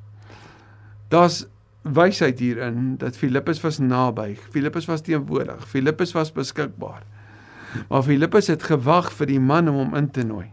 Daar's 1.08 1.46
wysheid 1.82 2.40
hierin 2.42 2.96
dat 2.98 3.16
Filippus 3.16 3.60
was 3.62 3.78
naby. 3.78 4.34
Filippus 4.50 4.88
was 4.90 5.04
teenwoordig. 5.06 5.68
Filippus 5.68 6.12
was 6.12 6.32
beskikbaar. 6.32 7.04
Maar 7.88 8.02
Filippus 8.02 8.50
het 8.50 8.62
gewag 8.62 9.12
vir 9.12 9.26
die 9.26 9.40
man 9.40 9.68
om 9.68 9.75
hom 9.75 9.94
in 9.94 10.10
te 10.10 10.25
nooi. 10.26 10.50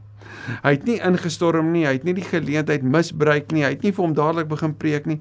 Hy 0.63 0.74
het 0.75 0.86
nie 0.86 1.00
ingestorm 1.00 1.72
nie, 1.72 1.86
hy 1.88 1.95
het 1.98 2.03
nie 2.03 2.15
die 2.17 2.25
geleentheid 2.27 2.83
misbruik 2.83 3.53
nie, 3.55 3.63
hy 3.63 3.72
het 3.77 3.86
nie 3.86 3.93
vir 3.95 4.03
hom 4.03 4.15
dadelik 4.17 4.50
begin 4.51 4.74
preek 4.75 5.07
nie. 5.07 5.19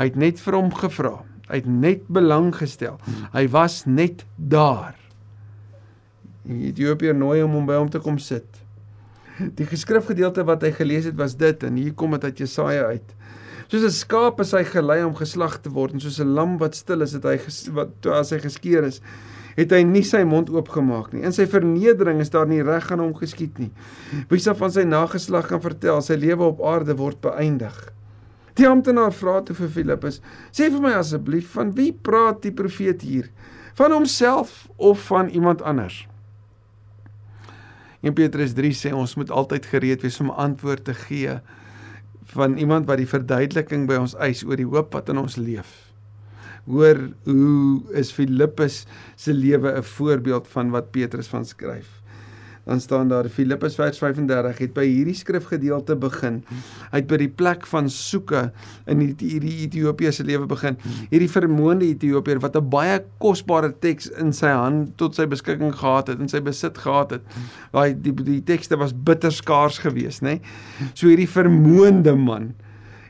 Hy 0.00 0.06
het 0.08 0.16
net 0.16 0.40
vir 0.40 0.56
hom 0.56 0.70
gevra. 0.72 1.18
Hy 1.50 1.58
het 1.60 1.66
net 1.68 2.06
belang 2.08 2.54
gestel. 2.56 2.96
Hy 3.34 3.44
was 3.52 3.82
net 3.84 4.24
daar. 4.38 4.96
Die 6.48 6.70
Ethiopier 6.70 7.12
nooi 7.12 7.42
hom 7.42 7.58
om 7.58 7.66
by 7.68 7.76
hom 7.76 7.90
te 7.92 8.00
kom 8.00 8.16
sit. 8.22 8.48
Die 9.58 9.66
geskrifgedeelte 9.68 10.46
wat 10.48 10.64
hy 10.64 10.70
gelees 10.78 11.08
het 11.10 11.18
was 11.20 11.36
dit 11.36 11.66
en 11.68 11.76
hier 11.76 11.92
kom 11.92 12.16
dit 12.16 12.24
uit 12.24 12.40
Jesaja 12.46 12.88
uit. 12.94 13.12
Soos 13.68 13.84
'n 13.84 13.92
skaap 13.92 14.40
is 14.40 14.52
hy 14.56 14.64
gelei 14.64 15.04
om 15.04 15.14
geslag 15.14 15.60
te 15.60 15.70
word 15.70 15.92
en 15.92 16.00
soos 16.00 16.18
'n 16.18 16.34
lam 16.34 16.56
wat 16.58 16.74
stil 16.74 17.02
is, 17.02 17.12
het 17.12 17.24
hy 17.24 17.38
wat 17.76 18.06
as 18.06 18.30
hy 18.30 18.38
geskeer 18.38 18.84
is, 18.84 19.00
het 19.56 19.70
hy 19.70 19.82
nie 19.82 20.02
sy 20.02 20.24
mond 20.24 20.50
oopgemaak 20.50 21.12
nie. 21.12 21.22
In 21.22 21.32
sy 21.32 21.46
vernedering 21.46 22.20
is 22.20 22.30
daar 22.30 22.46
nie 22.46 22.62
reg 22.62 22.90
aan 22.90 23.00
hom 23.00 23.14
geskied 23.14 23.58
nie. 23.58 23.70
Wie 24.28 24.40
sal 24.40 24.54
van 24.54 24.70
sy 24.70 24.82
nageslag 24.82 25.46
kan 25.46 25.60
vertel 25.60 26.02
sy 26.02 26.14
lewe 26.14 26.44
op 26.44 26.60
aarde 26.64 26.96
word 26.96 27.20
beëindig? 27.20 27.92
Die 28.54 28.68
amptenaar 28.68 29.12
vra 29.12 29.40
toe 29.42 29.56
vir 29.56 29.68
Filippus: 29.68 30.20
"Sê 30.52 30.70
vir 30.70 30.80
my 30.80 30.92
asseblief, 30.98 31.52
van 31.52 31.74
wie 31.74 31.92
praat 31.92 32.42
die 32.42 32.52
profeet 32.52 33.02
hier? 33.02 33.30
Van 33.74 33.92
homself 33.92 34.68
of 34.76 35.06
van 35.06 35.28
iemand 35.28 35.62
anders?" 35.62 36.06
1 38.00 38.14
Petrus 38.14 38.54
3 38.56 38.72
sê 38.72 38.94
ons 38.96 39.14
moet 39.16 39.30
altyd 39.30 39.66
gereed 39.66 40.02
wees 40.02 40.20
om 40.20 40.30
antwoord 40.30 40.84
te 40.84 40.94
gee 40.94 41.40
van 42.32 42.56
iemand 42.56 42.86
wat 42.86 42.96
die 42.96 43.08
verduideliking 43.08 43.86
by 43.86 44.00
ons 44.00 44.16
eis 44.16 44.44
oor 44.44 44.56
die 44.56 44.68
hoop 44.68 44.94
wat 44.94 45.08
in 45.08 45.18
ons 45.18 45.36
leef 45.36 45.90
hoor 46.70 47.10
hoe 47.24 47.82
is 47.98 48.12
Filippus 48.14 48.84
se 49.16 49.32
lewe 49.32 49.72
'n 49.76 49.82
voorbeeld 49.82 50.48
van 50.48 50.70
wat 50.70 50.90
Petrus 50.90 51.28
van 51.28 51.44
skryf. 51.44 51.99
Dan 52.64 52.80
staan 52.80 53.08
daar 53.08 53.28
Filippus 53.28 53.74
vers 53.74 53.98
35 53.98 54.58
het 54.58 54.74
by 54.76 54.84
hierdie 54.84 55.16
skrifgedeelte 55.16 55.96
begin. 56.00 56.40
Hy 56.90 57.00
het 57.00 57.08
by 57.10 57.18
die 57.22 57.30
plek 57.32 57.66
van 57.70 57.88
soeke 57.90 58.50
in 58.90 59.02
hierdie 59.02 59.56
Ethiopiese 59.66 60.24
lewe 60.28 60.46
begin. 60.50 60.76
Hierdie 61.10 61.30
vermoënde 61.30 61.88
Ethiopier 61.88 62.40
wat 62.40 62.56
'n 62.56 62.70
baie 62.70 63.00
kosbare 63.18 63.72
teks 63.72 64.10
in 64.20 64.32
sy 64.32 64.52
hand 64.52 64.96
tot 64.96 65.14
sy 65.14 65.26
beskikking 65.26 65.72
gehad 65.74 66.08
het, 66.08 66.20
in 66.20 66.28
sy 66.28 66.40
besit 66.40 66.78
gehad 66.78 67.10
het. 67.10 67.22
Daai 67.72 67.94
die 67.94 68.12
die 68.12 68.42
tekste 68.44 68.76
was 68.76 68.92
bitter 68.92 69.32
skaars 69.32 69.78
geweest, 69.78 70.22
nê? 70.22 70.40
So 70.94 71.06
hierdie 71.06 71.28
vermoënde 71.28 72.16
man 72.16 72.54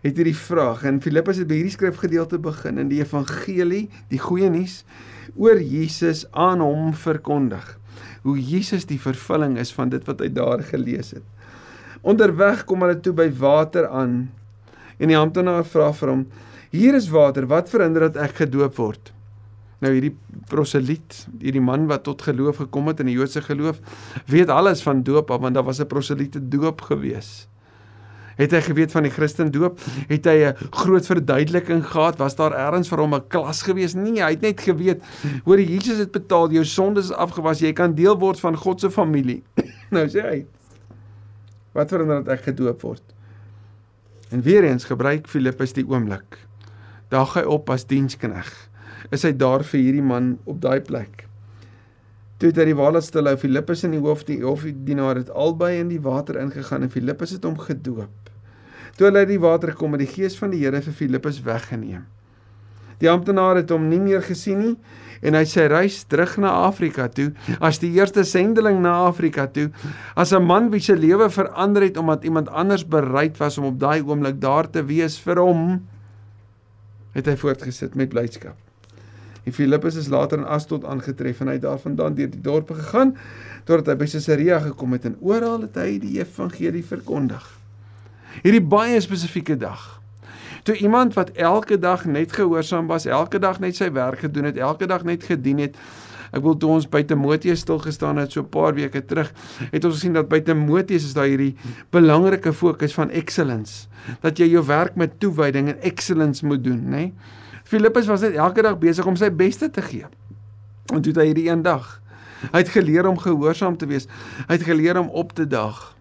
het 0.03 0.17
hierdie 0.17 0.37
vraag 0.37 0.85
en 0.85 1.01
Filippus 1.01 1.37
het 1.43 1.49
by 1.49 1.55
hierdie 1.55 1.75
skrifgedeelte 1.75 2.39
begin 2.39 2.79
in 2.79 2.89
die 2.89 3.01
evangelie, 3.01 3.89
die 4.09 4.19
goeie 4.19 4.49
nuus 4.51 4.85
oor 5.37 5.61
Jesus 5.61 6.25
aan 6.33 6.61
hom 6.65 6.95
verkondig. 6.97 7.80
Hoe 8.23 8.39
Jesus 8.39 8.87
die 8.87 9.01
vervulling 9.01 9.59
is 9.59 9.73
van 9.73 9.89
dit 9.89 10.05
wat 10.07 10.21
hy 10.21 10.29
daar 10.33 10.63
gelees 10.63 11.11
het. 11.17 11.25
Onderweg 12.01 12.65
kom 12.65 12.85
hulle 12.85 13.01
toe 13.01 13.13
by 13.17 13.29
water 13.41 13.89
aan 13.89 14.31
en 15.01 15.09
die 15.09 15.19
amptenaar 15.19 15.65
vra 15.65 15.93
vir 15.97 16.13
hom: 16.13 16.27
"Hier 16.71 16.95
is 16.95 17.09
water, 17.09 17.47
wat 17.47 17.69
verhinder 17.73 18.09
dat 18.09 18.17
ek 18.17 18.45
gedoop 18.45 18.77
word?" 18.77 19.13
Nou 19.81 19.93
hierdie 19.95 20.13
proseliet, 20.49 21.27
hierdie 21.41 21.65
man 21.65 21.87
wat 21.89 22.05
tot 22.05 22.23
geloof 22.23 22.61
gekom 22.61 22.91
het 22.93 23.01
in 23.01 23.09
die 23.09 23.17
Joodse 23.17 23.41
geloof, 23.41 23.81
weet 24.29 24.53
alles 24.53 24.83
van 24.85 25.03
doop, 25.03 25.33
want 25.33 25.55
daar 25.55 25.65
was 25.65 25.81
'n 25.81 25.89
proseliete 25.89 26.49
doop 26.49 26.81
geweest. 26.81 27.50
Het 28.41 28.55
hy 28.57 28.61
geweet 28.65 28.93
van 28.95 29.05
die 29.05 29.13
Christendoop? 29.13 29.81
Het 30.09 30.25
hy 30.31 30.37
'n 30.49 30.57
groot 30.73 31.07
verduideliking 31.07 31.85
gehad? 31.85 32.17
Was 32.19 32.37
daar 32.37 32.57
eers 32.57 32.89
vir 32.89 32.99
hom 32.99 33.15
'n 33.15 33.29
klas 33.29 33.63
gewees? 33.63 33.95
Nee, 33.95 34.23
hy 34.23 34.31
het 34.31 34.41
net 34.41 34.61
geweet, 34.61 35.03
hoor 35.45 35.61
Jesus 35.61 35.99
het 35.99 36.13
betaal, 36.13 36.51
jou 36.51 36.65
sondes 36.65 37.05
is 37.05 37.13
afgewas, 37.13 37.61
jy 37.61 37.73
kan 37.73 37.95
deel 37.95 38.19
word 38.19 38.41
van 38.41 38.57
God 38.57 38.81
se 38.81 38.91
familie. 38.91 39.43
nou 39.91 40.09
sê 40.09 40.23
hy, 40.23 40.47
wat 41.73 41.89
verander 41.89 42.25
dat 42.25 42.39
ek 42.39 42.45
gedoop 42.45 42.81
word? 42.83 43.03
En 44.31 44.43
weer 44.43 44.65
eens 44.65 44.85
gebruik 44.85 45.29
Filippus 45.29 45.73
die 45.73 45.87
oomblik. 45.87 46.39
Daag 47.09 47.35
hy 47.35 47.43
op 47.43 47.71
as 47.71 47.87
dienskneg. 47.87 48.71
Is 49.11 49.23
hy 49.23 49.33
daar 49.33 49.65
vir 49.65 49.81
hierdie 49.81 50.03
man 50.03 50.39
op 50.45 50.61
daai 50.61 50.81
plek? 50.81 51.27
Toe 52.39 52.53
hy 52.57 52.71
die 52.71 53.01
stil 53.03 53.27
hou 53.27 53.37
Filippus 53.37 53.85
en 53.85 53.91
die 53.91 54.01
hoof 54.01 54.25
die 54.25 54.41
hofdienaar 54.41 55.17
het 55.17 55.31
albei 55.31 55.79
in 55.81 55.89
die 55.89 56.01
water 56.01 56.39
ingegaan 56.41 56.83
en 56.83 56.91
Filippus 56.91 57.31
het 57.31 57.45
hom 57.45 57.59
gedoop. 57.59 58.30
Toe 59.01 59.07
hulle 59.09 59.23
uit 59.25 59.31
die 59.31 59.41
water 59.41 59.71
gekom 59.73 59.95
het, 59.97 60.03
die 60.03 60.13
gees 60.13 60.35
van 60.37 60.51
die 60.53 60.59
Here 60.61 60.77
vir 60.85 60.93
Filippus 60.93 61.39
weggeneem. 61.41 62.03
Die 63.01 63.09
amptenaar 63.09 63.57
het 63.57 63.71
hom 63.73 63.87
nie 63.89 63.97
meer 63.97 64.21
gesien 64.21 64.59
nie 64.61 64.75
en 65.25 65.39
hy 65.39 65.47
sy 65.49 65.63
reis 65.73 66.03
terug 66.05 66.35
na 66.41 66.51
Afrika 66.67 67.07
toe 67.09 67.31
as 67.65 67.79
die 67.81 67.89
eerste 67.97 68.27
sendeling 68.29 68.83
na 68.85 68.93
Afrika 69.07 69.47
toe 69.49 69.71
as 70.21 70.35
'n 70.37 70.45
man 70.45 70.69
wie 70.71 70.81
se 70.85 70.97
lewe 70.97 71.31
verander 71.31 71.83
het 71.83 71.97
omdat 71.97 72.25
iemand 72.25 72.49
anders 72.49 72.85
bereid 72.85 73.39
was 73.41 73.57
om 73.59 73.65
op 73.65 73.79
daai 73.81 74.03
oomblik 74.03 74.41
daar 74.41 74.69
te 74.71 74.85
wees 74.85 75.17
vir 75.19 75.41
hom 75.41 75.89
het 77.15 77.27
hy 77.27 77.37
voortgesit 77.37 77.95
met 77.95 78.09
blydskap. 78.09 78.57
En 79.47 79.53
Filippus 79.53 79.97
is 79.97 80.09
later 80.09 80.39
in 80.39 80.45
Asdod 80.45 80.85
aangetref 80.85 81.41
en 81.41 81.47
hy 81.47 81.53
het 81.53 81.63
daarvandaan 81.63 82.15
deur 82.15 82.31
die 82.31 82.41
dorpe 82.41 82.75
gegaan 82.75 83.17
totdat 83.65 83.87
hy 83.87 83.95
by 83.95 84.07
Caesarea 84.07 84.61
gekom 84.61 84.93
het 84.93 85.05
en 85.05 85.17
oral 85.21 85.61
het 85.63 85.75
hy 85.77 85.99
die 85.99 86.21
evangelie 86.21 86.85
verkondig 86.85 87.60
hierdie 88.43 88.63
baie 88.63 89.01
spesifieke 89.01 89.57
dag. 89.57 90.01
Toe 90.63 90.77
iemand 90.77 91.15
wat 91.15 91.31
elke 91.31 91.79
dag 91.79 92.05
net 92.05 92.33
gehoorsaam 92.33 92.87
was, 92.87 93.07
elke 93.07 93.39
dag 93.39 93.61
net 93.61 93.77
sy 93.77 93.91
werk 93.93 94.27
gedoen 94.27 94.51
het, 94.51 94.57
elke 94.57 94.87
dag 94.87 95.05
net 95.09 95.25
gedien 95.25 95.59
het. 95.59 95.77
Ek 96.31 96.45
wil 96.45 96.55
toe 96.57 96.71
ons 96.77 96.87
by 96.87 97.03
Timoteus 97.03 97.65
stil 97.65 97.81
gestaan 97.83 98.21
het 98.21 98.33
so 98.33 98.43
'n 98.43 98.49
paar 98.49 98.75
weke 98.75 99.05
terug, 99.05 99.33
het 99.73 99.85
ons 99.85 99.95
gesien 99.95 100.13
dat 100.13 100.29
by 100.29 100.41
Timoteus 100.41 101.05
is 101.05 101.15
daar 101.15 101.27
hierdie 101.27 101.57
belangrike 101.91 102.53
fokus 102.53 102.95
van 102.95 103.11
excellence, 103.11 103.89
dat 104.21 104.39
jy 104.39 104.47
jou 104.47 104.67
werk 104.67 104.95
met 104.95 105.21
toewyding 105.21 105.69
en 105.69 105.83
excellence 105.83 106.47
moet 106.47 106.65
doen, 106.65 106.83
nê? 106.85 106.89
Nee? 106.91 107.13
Filippus 107.65 108.07
was 108.07 108.21
net 108.21 108.35
elke 108.35 108.63
dag 108.63 108.79
besig 108.79 109.07
om 109.07 109.17
sy 109.17 109.31
beste 109.31 109.71
te 109.71 109.83
gee. 109.83 110.07
En 110.93 111.03
toe 111.03 111.13
het 111.13 111.21
hy 111.23 111.27
hierdie 111.31 111.49
een 111.51 111.63
dag, 111.63 112.01
hy 112.51 112.59
het 112.59 112.69
geleer 112.69 113.07
om 113.07 113.19
gehoorsaam 113.19 113.77
te 113.77 113.87
wees. 113.87 114.09
Hy 114.49 114.57
het 114.57 114.67
geleer 114.67 114.99
om 114.99 115.09
op 115.09 115.33
te 115.33 115.47
daag. 115.47 116.00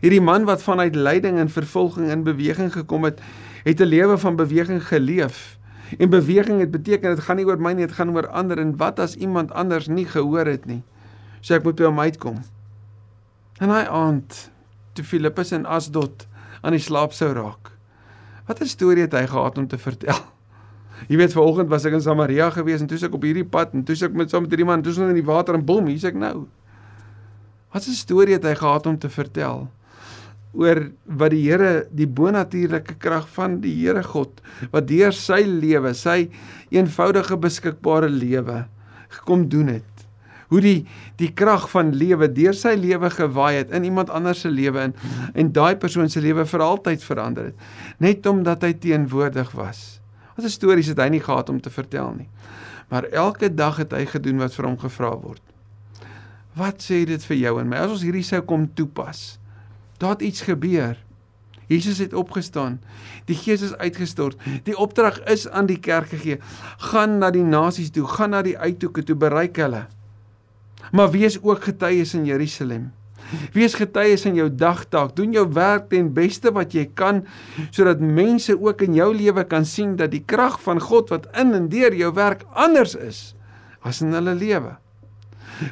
Hierdie 0.00 0.20
man 0.20 0.44
wat 0.44 0.62
vanuit 0.62 0.94
lyding 0.94 1.38
en 1.38 1.48
vervolging 1.48 2.10
in 2.10 2.22
beweging 2.22 2.72
gekom 2.72 3.04
het, 3.04 3.20
het 3.64 3.80
'n 3.80 3.84
lewe 3.84 4.18
van 4.18 4.36
beweging 4.36 4.86
geleef. 4.86 5.58
En 5.98 6.10
beweging 6.10 6.60
het 6.60 6.70
beteken 6.70 7.14
dit 7.14 7.24
gaan 7.24 7.36
nie 7.36 7.46
oor 7.46 7.60
my 7.60 7.72
nie, 7.72 7.86
dit 7.86 7.94
gaan 7.94 8.14
oor 8.14 8.28
ander 8.28 8.58
en 8.58 8.76
wat 8.76 8.98
as 8.98 9.16
iemand 9.16 9.52
anders 9.52 9.86
nie 9.86 10.06
gehoor 10.06 10.46
het 10.46 10.66
nie. 10.66 10.82
So 11.40 11.54
ek 11.54 11.64
moet 11.64 11.76
by 11.76 11.84
hom 11.84 12.00
uitkom. 12.00 12.42
En 13.58 13.68
hy 13.68 13.84
aand 13.88 14.50
toe 14.92 15.04
Filippus 15.04 15.52
en 15.52 15.66
Asdod 15.66 16.26
aan 16.60 16.72
die 16.72 16.82
slaap 16.82 17.12
sou 17.12 17.32
raak. 17.32 17.72
Wat 18.46 18.60
'n 18.60 18.66
storie 18.66 19.02
het 19.02 19.12
hy 19.12 19.26
gehad 19.26 19.58
om 19.58 19.66
te 19.66 19.78
vertel? 19.78 20.18
Jy 21.08 21.16
weet 21.16 21.32
vanoggend 21.32 21.68
was 21.68 21.84
ek 21.84 21.92
in 21.92 22.02
Samaria 22.02 22.50
gewees 22.50 22.80
en 22.80 22.86
toe 22.86 22.98
ek 22.98 23.14
op 23.14 23.22
hierdie 23.22 23.44
pad 23.44 23.72
en 23.72 23.84
toe 23.84 23.94
ek 23.94 24.12
met 24.12 24.32
met 24.32 24.50
hierdie 24.50 24.66
man, 24.68 24.82
toe 24.82 24.92
ons 24.92 24.98
in 24.98 25.14
die 25.14 25.24
water 25.24 25.54
en 25.54 25.64
bom, 25.64 25.86
hier's 25.86 26.04
ek 26.04 26.14
nou. 26.14 26.46
Wat 27.70 27.86
'n 27.86 27.94
storie 27.94 28.34
het 28.34 28.44
hy 28.44 28.54
gehad 28.54 28.86
om 28.86 28.98
te 28.98 29.08
vertel 29.08 29.68
oor 30.52 30.90
wat 31.06 31.30
die 31.30 31.44
Here 31.46 31.86
die 31.94 32.08
bonatuurlike 32.08 32.96
krag 32.98 33.28
van 33.36 33.60
die 33.62 33.74
Here 33.84 34.02
God 34.02 34.40
wat 34.72 34.88
deur 34.88 35.14
sy 35.14 35.42
lewe, 35.46 35.94
sy 35.94 36.30
eenvoudige 36.74 37.38
beskikbare 37.38 38.08
lewe 38.10 38.64
gekom 39.08 39.48
doen 39.48 39.68
het. 39.76 40.06
Hoe 40.50 40.60
die 40.60 40.86
die 41.16 41.30
krag 41.30 41.68
van 41.70 41.92
lewe 41.94 42.26
deur 42.34 42.56
sy 42.58 42.74
lewe 42.74 43.10
gewaai 43.10 43.60
het 43.60 43.70
in 43.70 43.86
iemand 43.86 44.10
anders 44.10 44.42
se 44.42 44.50
lewe 44.50 44.88
in 44.88 44.94
en 45.34 45.52
daai 45.52 45.76
persoon 45.76 46.10
se 46.10 46.20
lewe 46.20 46.46
vir 46.46 46.60
altyd 46.66 47.04
verander 47.06 47.52
het 47.52 48.02
net 48.02 48.26
omdat 48.26 48.66
hy 48.66 48.72
teenwoordig 48.72 49.54
was. 49.54 50.00
Wat 50.34 50.44
'n 50.44 50.50
stories 50.50 50.90
het 50.90 50.98
hy 50.98 51.08
nie 51.08 51.22
gehad 51.22 51.48
om 51.48 51.60
te 51.60 51.70
vertel 51.70 52.14
nie. 52.16 52.28
Maar 52.90 53.04
elke 53.04 53.54
dag 53.54 53.76
het 53.76 53.92
hy 53.92 54.06
gedoen 54.06 54.38
wat 54.38 54.54
vir 54.54 54.66
hom 54.66 54.78
gevra 54.78 55.14
word. 55.14 55.42
Wat 56.58 56.82
sê 56.82 57.04
dit 57.06 57.22
vir 57.30 57.38
jou 57.38 57.54
en 57.60 57.68
my 57.70 57.78
as 57.84 57.94
ons 57.94 58.02
hierdie 58.02 58.26
sou 58.26 58.40
kom 58.42 58.66
toepas? 58.74 59.38
Daar 60.02 60.16
het 60.16 60.26
iets 60.26 60.42
gebeur. 60.48 60.98
Jesus 61.70 62.00
het 62.02 62.14
opgestaan. 62.14 62.80
Die 63.30 63.36
Gees 63.38 63.62
is 63.62 63.76
uitgestort. 63.78 64.40
Die 64.66 64.74
opdrag 64.74 65.20
is 65.30 65.46
aan 65.48 65.68
die 65.70 65.78
kerk 65.78 66.10
gegee. 66.10 66.40
Gaan 66.90 67.20
na 67.22 67.30
die 67.30 67.46
nasies 67.46 67.92
toe, 67.94 68.08
gaan 68.10 68.34
na 68.34 68.42
die 68.42 68.58
uithoeke 68.58 69.04
toe, 69.06 69.14
bereik 69.14 69.60
hulle. 69.62 69.84
Maar 70.90 71.12
wees 71.14 71.38
ook 71.38 71.68
getuies 71.68 72.16
in 72.18 72.26
Jerusalem. 72.26 72.90
Wees 73.54 73.76
getuies 73.78 74.26
in 74.26 74.34
jou 74.34 74.48
dagtaak. 74.50 75.14
Doen 75.14 75.36
jou 75.36 75.46
werk 75.54 75.86
ten 75.92 76.10
beste 76.16 76.50
wat 76.56 76.74
jy 76.74 76.88
kan 76.98 77.22
sodat 77.70 78.02
mense 78.02 78.56
ook 78.58 78.82
in 78.88 78.98
jou 78.98 79.12
lewe 79.14 79.46
kan 79.46 79.68
sien 79.68 79.94
dat 80.00 80.10
die 80.10 80.24
krag 80.26 80.58
van 80.66 80.82
God 80.82 81.14
wat 81.14 81.30
in 81.38 81.54
en 81.54 81.70
deur 81.70 81.94
jou 81.94 82.10
werk 82.18 82.42
anders 82.50 82.96
is 82.98 83.20
as 83.86 84.02
in 84.02 84.16
hulle 84.16 84.34
lewe. 84.34 84.74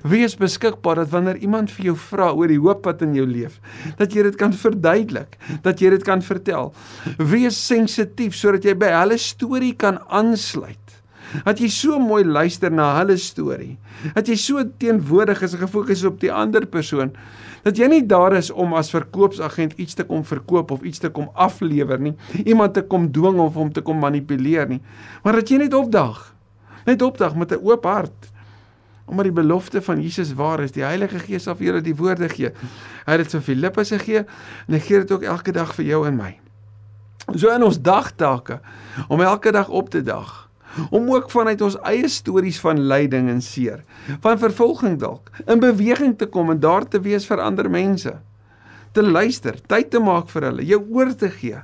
Wees 0.02 0.36
beskikbaar 0.36 1.02
dat 1.02 1.12
wanneer 1.12 1.36
iemand 1.36 1.70
vir 1.70 1.90
jou 1.90 1.96
vra 1.96 2.30
oor 2.32 2.48
die 2.48 2.60
hoop 2.60 2.84
wat 2.88 3.02
in 3.02 3.14
jou 3.14 3.26
leef, 3.26 3.60
dat 3.98 4.12
jy 4.14 4.22
dit 4.28 4.36
kan 4.36 4.52
verduidelik, 4.52 5.38
dat 5.62 5.80
jy 5.80 5.90
dit 5.90 6.04
kan 6.06 6.22
vertel. 6.22 6.72
Wees 7.18 7.58
sensitief 7.66 8.36
sodat 8.36 8.64
jy 8.64 8.76
by 8.78 8.92
hulle 8.94 9.18
storie 9.18 9.74
kan 9.78 10.00
aansluit. 10.08 10.88
Dat 11.44 11.60
jy 11.60 11.68
so 11.68 11.98
mooi 12.00 12.22
luister 12.24 12.72
na 12.72 12.94
hulle 12.96 13.18
storie. 13.20 13.74
Dat 14.14 14.30
jy 14.30 14.36
so 14.40 14.62
teenwoordig 14.80 15.42
is 15.44 15.54
en 15.56 15.62
gefokus 15.66 16.04
op 16.08 16.20
die 16.22 16.32
ander 16.32 16.64
persoon. 16.66 17.12
Dat 17.66 17.76
jy 17.76 17.88
nie 17.90 18.04
daar 18.08 18.36
is 18.38 18.48
om 18.50 18.72
as 18.78 18.92
verkoopsagent 18.94 19.76
iets 19.76 19.98
te 19.98 20.06
kom 20.08 20.24
verkoop 20.24 20.72
of 20.72 20.86
iets 20.88 21.02
te 21.04 21.10
kom 21.12 21.28
aflewer 21.34 22.00
nie. 22.00 22.14
Iemand 22.46 22.78
te 22.78 22.82
kom 22.82 23.10
dwing 23.12 23.40
of 23.44 23.60
om 23.60 23.72
te 23.72 23.84
kom 23.84 24.00
manipuleer 24.00 24.68
nie. 24.70 24.80
Maar 25.24 25.42
dat 25.42 25.52
jy 25.52 25.60
net 25.66 25.76
opdag. 25.76 26.22
Net 26.88 27.02
opdag 27.04 27.36
met 27.36 27.52
'n 27.52 27.60
oop 27.60 27.84
hart. 27.84 28.32
Omdat 29.08 29.30
die 29.30 29.36
belofte 29.36 29.82
van 29.82 30.02
Jesus 30.04 30.34
waar 30.36 30.60
is, 30.60 30.74
die 30.76 30.84
Heilige 30.84 31.18
Gees 31.22 31.48
sal 31.48 31.56
vir 31.56 31.70
julle 31.70 31.84
die 31.84 31.96
woorde 31.96 32.28
gee. 32.28 32.52
Hy 33.06 33.14
het 33.16 33.24
dit 33.24 33.38
vir 33.38 33.46
Filippus 33.46 33.94
gegee 33.96 34.24
en 34.24 34.76
hy 34.76 34.82
gee 34.84 35.00
dit 35.04 35.14
ook 35.16 35.24
elke 35.24 35.54
dag 35.56 35.72
vir 35.78 35.88
jou 35.88 36.02
en 36.08 36.18
my. 36.18 36.34
So 37.34 37.52
in 37.52 37.64
ons 37.64 37.80
dagtake 37.80 38.60
om 39.08 39.24
elke 39.24 39.52
dag 39.52 39.68
op 39.68 39.90
te 39.92 40.04
dag 40.04 40.48
om 40.90 41.08
ook 41.10 41.30
vanuit 41.30 41.60
ons 41.64 41.78
eie 41.88 42.08
stories 42.12 42.60
van 42.60 42.80
lyding 42.90 43.28
en 43.32 43.40
seer, 43.42 43.82
van 44.22 44.38
vervolging 44.38 44.98
dalk, 45.00 45.30
in 45.46 45.60
beweging 45.62 46.14
te 46.18 46.28
kom 46.30 46.52
en 46.52 46.60
daar 46.60 46.86
te 46.88 47.00
wees 47.02 47.26
vir 47.26 47.42
ander 47.42 47.70
mense. 47.70 48.12
Te 48.92 49.02
luister, 49.02 49.58
tyd 49.66 49.90
te 49.90 50.00
maak 50.02 50.30
vir 50.32 50.48
hulle, 50.50 50.66
jou 50.68 50.80
oor 50.94 51.10
te 51.16 51.30
gee. 51.32 51.60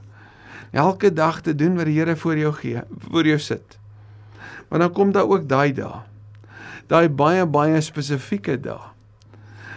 Elke 0.74 1.12
dag 1.14 1.40
te 1.46 1.54
doen 1.54 1.76
wat 1.78 1.87
die 1.87 1.98
Here 1.98 2.16
vir 2.18 2.40
jou 2.42 2.52
gee, 2.59 2.83
vir 3.12 3.30
jou 3.35 3.38
sit. 3.38 3.78
Maar 4.68 4.87
dan 4.87 4.92
kom 4.92 5.12
daar 5.14 5.30
ook 5.30 5.48
daai 5.48 5.72
dae. 5.76 6.02
Daai 6.88 7.09
baie 7.09 7.47
baie 7.47 7.81
spesifieke 7.81 8.57
dae. 8.61 8.92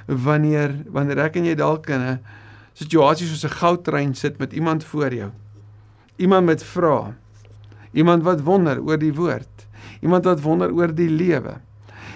Wanneer 0.07 0.83
wanneer 0.91 1.25
ek 1.27 1.35
en 1.35 1.45
jy 1.45 1.55
dalk 1.55 1.89
in 1.89 2.01
'n 2.01 2.19
situasie 2.73 3.27
soos 3.27 3.45
'n 3.45 3.57
goudtrein 3.59 4.15
sit 4.15 4.39
met 4.39 4.53
iemand 4.53 4.83
voor 4.83 5.13
jou. 5.13 5.31
Iemand 6.17 6.45
met 6.45 6.63
vrae 6.63 7.13
Iemand 7.97 8.23
wat 8.23 8.43
wonder 8.43 8.81
oor 8.83 8.99
die 8.99 9.13
woord. 9.13 9.67
Iemand 10.01 10.25
wat 10.25 10.41
wonder 10.41 10.71
oor 10.73 10.93
die 10.93 11.09
lewe. 11.09 11.57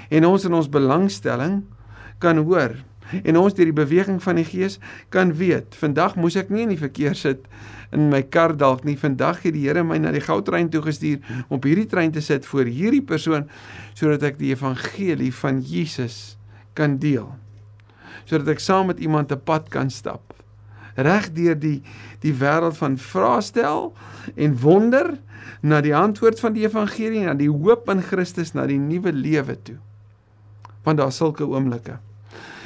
En 0.09 0.25
ons 0.25 0.45
in 0.45 0.53
ons 0.53 0.69
belangstelling 0.69 1.63
kan 2.19 2.37
hoor 2.37 2.75
en 3.23 3.37
ons 3.37 3.53
deur 3.53 3.69
die 3.69 3.75
beweging 3.75 4.21
van 4.23 4.39
die 4.39 4.47
Gees 4.47 4.79
kan 5.09 5.33
weet. 5.37 5.75
Vandag 5.77 6.15
moes 6.15 6.37
ek 6.39 6.49
nie 6.49 6.65
in 6.65 6.73
die 6.75 6.81
verkeer 6.81 7.15
sit 7.15 7.47
in 7.91 8.09
my 8.11 8.21
kar 8.23 8.55
dalk 8.57 8.85
nie. 8.87 8.97
Vandag 8.99 9.43
het 9.45 9.55
die 9.55 9.65
Here 9.67 9.83
my 9.83 9.99
na 10.01 10.13
die 10.15 10.23
goudtrein 10.23 10.71
toe 10.71 10.81
gestuur 10.85 11.19
om 11.49 11.59
op 11.59 11.67
hierdie 11.67 11.87
trein 11.91 12.13
te 12.15 12.23
sit 12.23 12.47
vir 12.47 12.71
hierdie 12.71 13.03
persoon 13.03 13.47
sodat 13.93 14.23
ek 14.31 14.39
die 14.39 14.51
evangelie 14.55 15.31
van 15.41 15.61
Jesus 15.61 16.37
kan 16.77 16.97
deel. 17.01 17.29
Sodat 18.25 18.55
ek 18.55 18.63
saam 18.63 18.91
met 18.91 18.99
iemand 18.99 19.31
'n 19.31 19.41
pad 19.43 19.69
kan 19.69 19.89
stap. 19.89 20.33
Reg 20.95 21.31
deur 21.33 21.55
die 21.55 21.81
die 22.21 22.33
wêreld 22.33 22.77
van 22.77 22.97
vraestel 22.97 23.93
en 24.35 24.57
wonder 24.59 25.17
na 25.61 25.81
die 25.81 25.95
antwoord 25.95 26.39
van 26.39 26.53
die 26.53 26.65
evangelie, 26.65 27.25
na 27.25 27.33
die 27.33 27.49
hoop 27.49 27.89
in 27.89 28.01
Christus, 28.01 28.53
na 28.53 28.65
die 28.65 28.79
nuwe 28.79 29.13
lewe 29.13 29.57
toe. 29.61 29.77
Want 30.83 30.97
daar 30.97 31.11
sulke 31.11 31.45
oomblikke. 31.45 31.99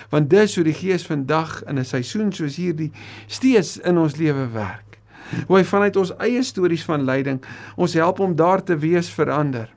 Want 0.09 0.29
dis 0.29 0.55
hoe 0.55 0.63
die 0.63 0.73
Gees 0.73 1.05
vandag 1.05 1.63
in 1.63 1.79
'n 1.79 1.85
seisoen 1.85 2.31
soos 2.31 2.55
hierdie 2.55 2.91
steeds 3.27 3.77
in 3.77 3.97
ons 3.97 4.15
lewe 4.15 4.47
werk. 4.51 4.99
Hoe 5.47 5.57
hy 5.57 5.63
vanuit 5.63 5.95
ons 5.95 6.13
eie 6.17 6.43
stories 6.43 6.83
van 6.85 7.05
lyding 7.05 7.43
ons 7.75 7.93
help 7.93 8.19
om 8.19 8.35
daar 8.35 8.63
te 8.63 8.77
wees 8.77 9.09
vir 9.09 9.31
ander. 9.31 9.69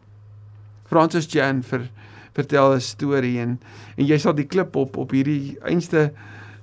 Francis 0.89 1.27
Jan 1.27 1.63
vir 1.63 1.89
vertel 2.33 2.75
'n 2.75 2.81
storie 2.81 3.39
en 3.41 3.61
en 3.97 4.07
jy 4.07 4.19
sal 4.19 4.35
die 4.35 4.47
klip 4.47 4.77
op 4.77 4.97
op 4.97 5.11
hierdie 5.11 5.57
einste 5.63 6.13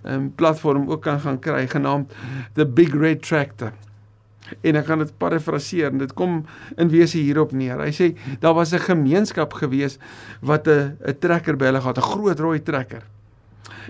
um, 0.03 0.31
platform 0.35 0.89
ook 0.89 1.01
kan 1.01 1.19
gaan 1.19 1.39
kry 1.39 1.67
genaamd 1.67 2.13
The 2.53 2.65
Big 2.65 2.93
Red 2.93 3.21
Tractor 3.21 3.73
en 4.61 4.77
ek 4.79 4.85
gaan 4.89 5.01
dit 5.03 5.13
parafraseer 5.21 5.91
en 5.91 6.01
dit 6.03 6.13
kom 6.17 6.43
in 6.77 6.91
wese 6.91 7.17
hierop 7.17 7.53
neer. 7.55 7.81
Hy 7.81 7.91
sê 7.95 8.11
daar 8.41 8.53
was 8.53 8.73
'n 8.73 8.79
gemeenskap 8.79 9.53
gewees 9.53 9.97
wat 10.41 10.67
'n 10.67 10.97
'n 11.01 11.19
trekker 11.19 11.57
by 11.57 11.65
hulle 11.65 11.81
gehad, 11.81 11.97
'n 11.97 12.11
groot 12.11 12.39
rooi 12.39 12.59
trekker. 12.63 13.03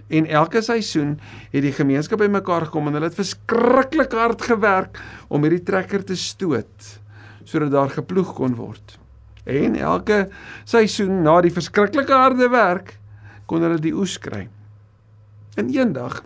En 0.08 0.26
elke 0.26 0.62
seisoen 0.62 1.20
het 1.52 1.62
die 1.62 1.74
gemeenskap 1.76 2.20
bymekaar 2.20 2.68
gekom 2.68 2.88
en 2.88 2.98
hulle 2.98 3.10
het 3.10 3.18
verskriklik 3.18 4.12
hard 4.12 4.42
gewerk 4.42 5.00
om 5.28 5.44
hierdie 5.46 5.64
trekker 5.64 6.04
te 6.04 6.16
stoot 6.16 6.92
sodat 7.46 7.72
daar 7.72 7.92
geploeg 7.94 8.34
kon 8.34 8.56
word. 8.58 8.98
En 9.46 9.76
elke 9.78 10.30
seisoen 10.66 11.22
na 11.22 11.38
die 11.46 11.54
verskriklike 11.54 12.14
harde 12.14 12.50
werk 12.50 12.96
kon 13.46 13.62
hulle 13.62 13.78
die 13.82 13.94
oes 13.94 14.18
kry. 14.18 14.48
En 15.56 15.70
eendag 15.70 16.24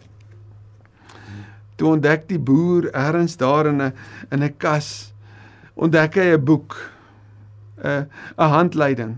toe 1.80 1.94
ontdek 1.94 2.28
die 2.28 2.40
boer 2.40 2.90
ergens 2.92 3.38
daar 3.40 3.68
in 3.68 3.82
'n 3.82 3.94
in 4.32 4.44
'n 4.44 4.58
kas 4.58 5.14
ontdek 5.76 6.16
hy 6.16 6.28
'n 6.36 6.44
boek 6.44 6.76
'n 7.84 8.08
'n 8.38 8.52
handleiding 8.56 9.18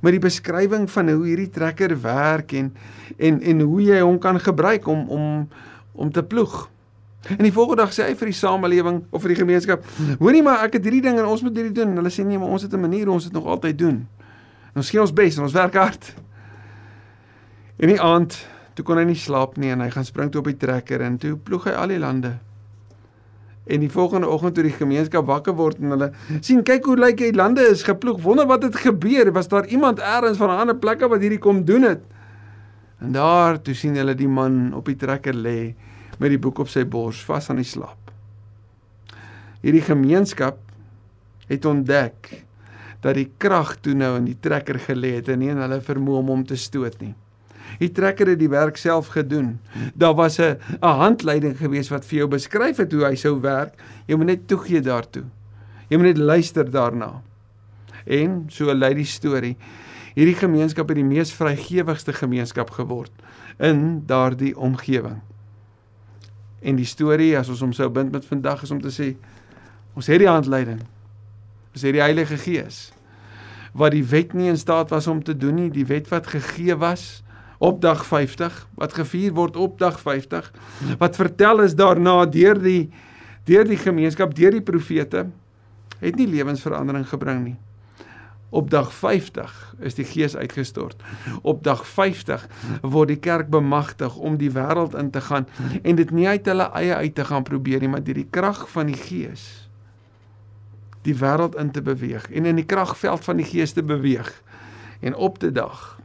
met 0.00 0.12
die 0.12 0.22
beskrywing 0.22 0.88
van 0.90 1.08
hoe 1.08 1.26
hierdie 1.26 1.50
trekker 1.50 1.96
werk 2.02 2.52
en 2.52 2.74
en 3.18 3.40
en 3.40 3.60
hoe 3.60 3.82
jy 3.82 4.00
hom 4.00 4.18
kan 4.18 4.40
gebruik 4.40 4.86
om 4.86 5.08
om 5.08 5.48
om 5.92 6.12
te 6.12 6.22
ploeg. 6.22 6.68
En 7.28 7.42
die 7.44 7.52
volgende 7.52 7.82
dag 7.82 7.92
sê 7.92 8.06
hy 8.08 8.14
vir 8.16 8.30
die 8.30 8.38
samelewing 8.38 9.02
of 9.10 9.22
vir 9.22 9.34
die 9.34 9.40
gemeenskap: 9.42 9.84
"Hoorie 10.18 10.42
maar, 10.42 10.64
ek 10.64 10.78
het 10.78 10.84
hierdie 10.84 11.02
ding 11.02 11.18
en 11.18 11.26
ons 11.28 11.42
moet 11.42 11.56
hierdie 11.56 11.74
doen." 11.74 11.90
En 11.90 12.00
hulle 12.00 12.12
sê: 12.12 12.24
"Nee, 12.24 12.38
maar 12.38 12.48
ons 12.48 12.62
het 12.62 12.72
'n 12.72 12.80
manier, 12.80 13.08
ons 13.08 13.24
het 13.24 13.32
nog 13.32 13.46
altyd 13.46 13.78
doen." 13.78 14.08
En 14.72 14.76
ons 14.76 14.90
gee 14.90 15.00
ons 15.00 15.12
bes 15.12 15.36
en 15.36 15.42
ons 15.42 15.52
werk 15.52 15.74
hard. 15.74 16.14
En 17.76 17.88
die 17.88 18.00
aand 18.00 18.38
Toe 18.80 18.86
kon 18.86 18.96
hy 18.96 19.02
nie 19.04 19.18
slaap 19.18 19.58
nie 19.60 19.72
en 19.74 19.82
hy 19.84 19.90
gaan 19.92 20.06
spring 20.08 20.30
toe 20.32 20.40
op 20.40 20.46
die 20.48 20.56
trekker 20.56 21.02
en 21.04 21.18
toe 21.20 21.34
ploeg 21.36 21.66
hy 21.68 21.74
al 21.76 21.90
die 21.92 21.98
lande. 22.00 22.30
En 23.70 23.84
die 23.84 23.90
volgende 23.90 24.28
oggend 24.28 24.56
toe 24.56 24.64
die 24.66 24.74
gemeenskap 24.74 25.28
wakker 25.30 25.54
word 25.54 25.78
en 25.78 25.94
hulle 25.94 26.08
sien 26.40 26.64
kyk 26.66 26.88
hoe 26.90 26.96
lyk 26.98 27.20
die 27.20 27.34
lande 27.36 27.62
is 27.70 27.84
geploeg. 27.86 28.18
Wonder 28.24 28.48
wat 28.50 28.66
het 28.66 28.80
gebeur? 28.82 29.30
Was 29.36 29.48
daar 29.48 29.68
iemand 29.70 30.02
elders 30.02 30.40
van 30.40 30.50
'n 30.50 30.60
ander 30.64 30.76
plek 30.76 31.06
wat 31.06 31.20
hierdie 31.20 31.38
kom 31.38 31.64
doen 31.64 31.82
het? 31.82 32.02
En 33.00 33.12
daar 33.12 33.62
toe 33.62 33.74
sien 33.74 33.94
hulle 33.96 34.14
die 34.14 34.28
man 34.28 34.74
op 34.74 34.90
die 34.90 34.96
trekker 34.96 35.34
lê 35.34 35.74
met 36.18 36.30
die 36.30 36.38
boek 36.38 36.58
op 36.58 36.68
sy 36.68 36.84
bors 36.84 37.24
vas 37.24 37.50
aan 37.50 37.56
die 37.56 37.64
slaap. 37.64 38.10
Hierdie 39.62 39.84
gemeenskap 39.84 40.58
het 41.48 41.64
ontdek 41.64 42.44
dat 43.00 43.14
die 43.14 43.30
krag 43.38 43.76
toe 43.80 43.94
nou 43.94 44.16
in 44.18 44.24
die 44.24 44.38
trekker 44.40 44.78
gelê 44.78 45.14
het 45.14 45.28
en 45.28 45.38
nie 45.38 45.48
in 45.48 45.62
hulle 45.62 45.80
vermoë 45.80 46.18
om 46.18 46.26
hom 46.26 46.44
te 46.44 46.56
stoot 46.56 47.00
nie. 47.00 47.14
Die 47.78 47.92
trekker 47.92 48.26
het 48.32 48.38
die 48.38 48.48
werk 48.48 48.76
self 48.76 49.12
gedoen. 49.14 49.58
Daar 49.94 50.14
was 50.14 50.38
'n 50.38 50.58
'n 50.80 50.96
handleiding 51.02 51.56
gewees 51.56 51.88
wat 51.88 52.04
vir 52.04 52.18
jou 52.18 52.28
beskryf 52.28 52.76
het 52.76 52.92
hoe 52.92 53.04
hy 53.04 53.14
sou 53.14 53.40
werk. 53.40 53.74
Jy 54.06 54.16
moet 54.16 54.26
net 54.26 54.48
toegee 54.48 54.80
daartoe. 54.80 55.24
Jy 55.88 55.96
moet 55.96 56.06
net 56.06 56.18
luister 56.18 56.70
daarna. 56.70 57.22
En 58.06 58.44
so 58.48 58.74
lei 58.74 58.94
die 58.94 59.04
storie. 59.04 59.56
Hierdie 60.14 60.34
gemeenskap 60.34 60.88
het 60.88 60.96
die 60.96 61.04
mees 61.04 61.32
vrygewigste 61.32 62.12
gemeenskap 62.12 62.70
geword 62.70 63.12
in 63.58 64.02
daardie 64.06 64.56
omgewing. 64.58 65.20
En 66.60 66.76
die 66.76 66.84
storie 66.84 67.38
as 67.38 67.48
ons 67.48 67.60
hom 67.60 67.72
sou 67.72 67.88
bind 67.88 68.12
met 68.12 68.26
vandag 68.26 68.62
is 68.62 68.70
om 68.70 68.80
te 68.80 68.90
sê 68.90 69.16
ons 69.94 70.06
het 70.06 70.18
die 70.18 70.28
handleiding. 70.28 70.80
Ons 71.72 71.82
het 71.82 71.92
die 71.92 72.02
Heilige 72.02 72.36
Gees 72.36 72.90
wat 73.72 73.94
die 73.94 74.04
wet 74.04 74.32
nie 74.34 74.48
in 74.50 74.58
staat 74.58 74.90
was 74.90 75.06
om 75.06 75.22
te 75.22 75.36
doen 75.36 75.54
nie, 75.54 75.70
die 75.70 75.86
wet 75.86 76.08
wat 76.10 76.26
gegee 76.26 76.74
was 76.74 77.22
op 77.60 77.80
dag 77.80 78.06
50 78.08 78.66
wat 78.80 78.96
gevier 78.96 79.34
word 79.36 79.56
op 79.60 79.78
dag 79.78 80.00
50 80.00 80.52
wat 80.98 81.16
vertel 81.20 81.60
is 81.66 81.76
daarna 81.76 82.24
deur 82.26 82.58
die 82.60 82.88
deur 83.44 83.68
die 83.68 83.80
gemeenskap 83.80 84.34
deur 84.34 84.56
die 84.56 84.64
profete 84.64 85.26
het 86.00 86.16
nie 86.16 86.28
lewensverandering 86.30 87.04
gebring 87.08 87.42
nie. 87.44 87.58
Op 88.50 88.70
dag 88.72 88.88
50 88.96 89.50
is 89.84 89.94
die 89.94 90.04
gees 90.08 90.32
uitgestort. 90.36 91.02
Op 91.42 91.60
dag 91.64 91.84
50 91.86 92.46
word 92.82 93.12
die 93.12 93.20
kerk 93.20 93.50
bemagtig 93.52 94.16
om 94.16 94.40
die 94.40 94.50
wêreld 94.50 94.96
in 94.98 95.10
te 95.12 95.20
gaan 95.20 95.46
en 95.82 96.00
dit 96.00 96.10
nie 96.10 96.26
uit 96.28 96.48
hulle 96.48 96.70
eie 96.80 96.94
uit 96.94 97.14
te 97.14 97.28
gaan 97.28 97.44
probeer 97.46 97.84
nie 97.84 97.92
maar 97.92 98.04
deur 98.04 98.22
die 98.22 98.30
krag 98.30 98.64
van 98.72 98.88
die 98.88 98.98
gees 98.98 99.68
die 101.06 101.14
wêreld 101.16 101.56
in 101.56 101.70
te 101.70 101.82
beweeg 101.82 102.26
en 102.30 102.48
in 102.48 102.58
die 102.60 102.66
kragveld 102.68 103.24
van 103.24 103.40
die 103.40 103.46
Gees 103.48 103.72
te 103.72 103.82
beweeg. 103.82 104.28
En 105.00 105.14
op 105.14 105.38
te 105.38 105.52
dag 105.52 105.99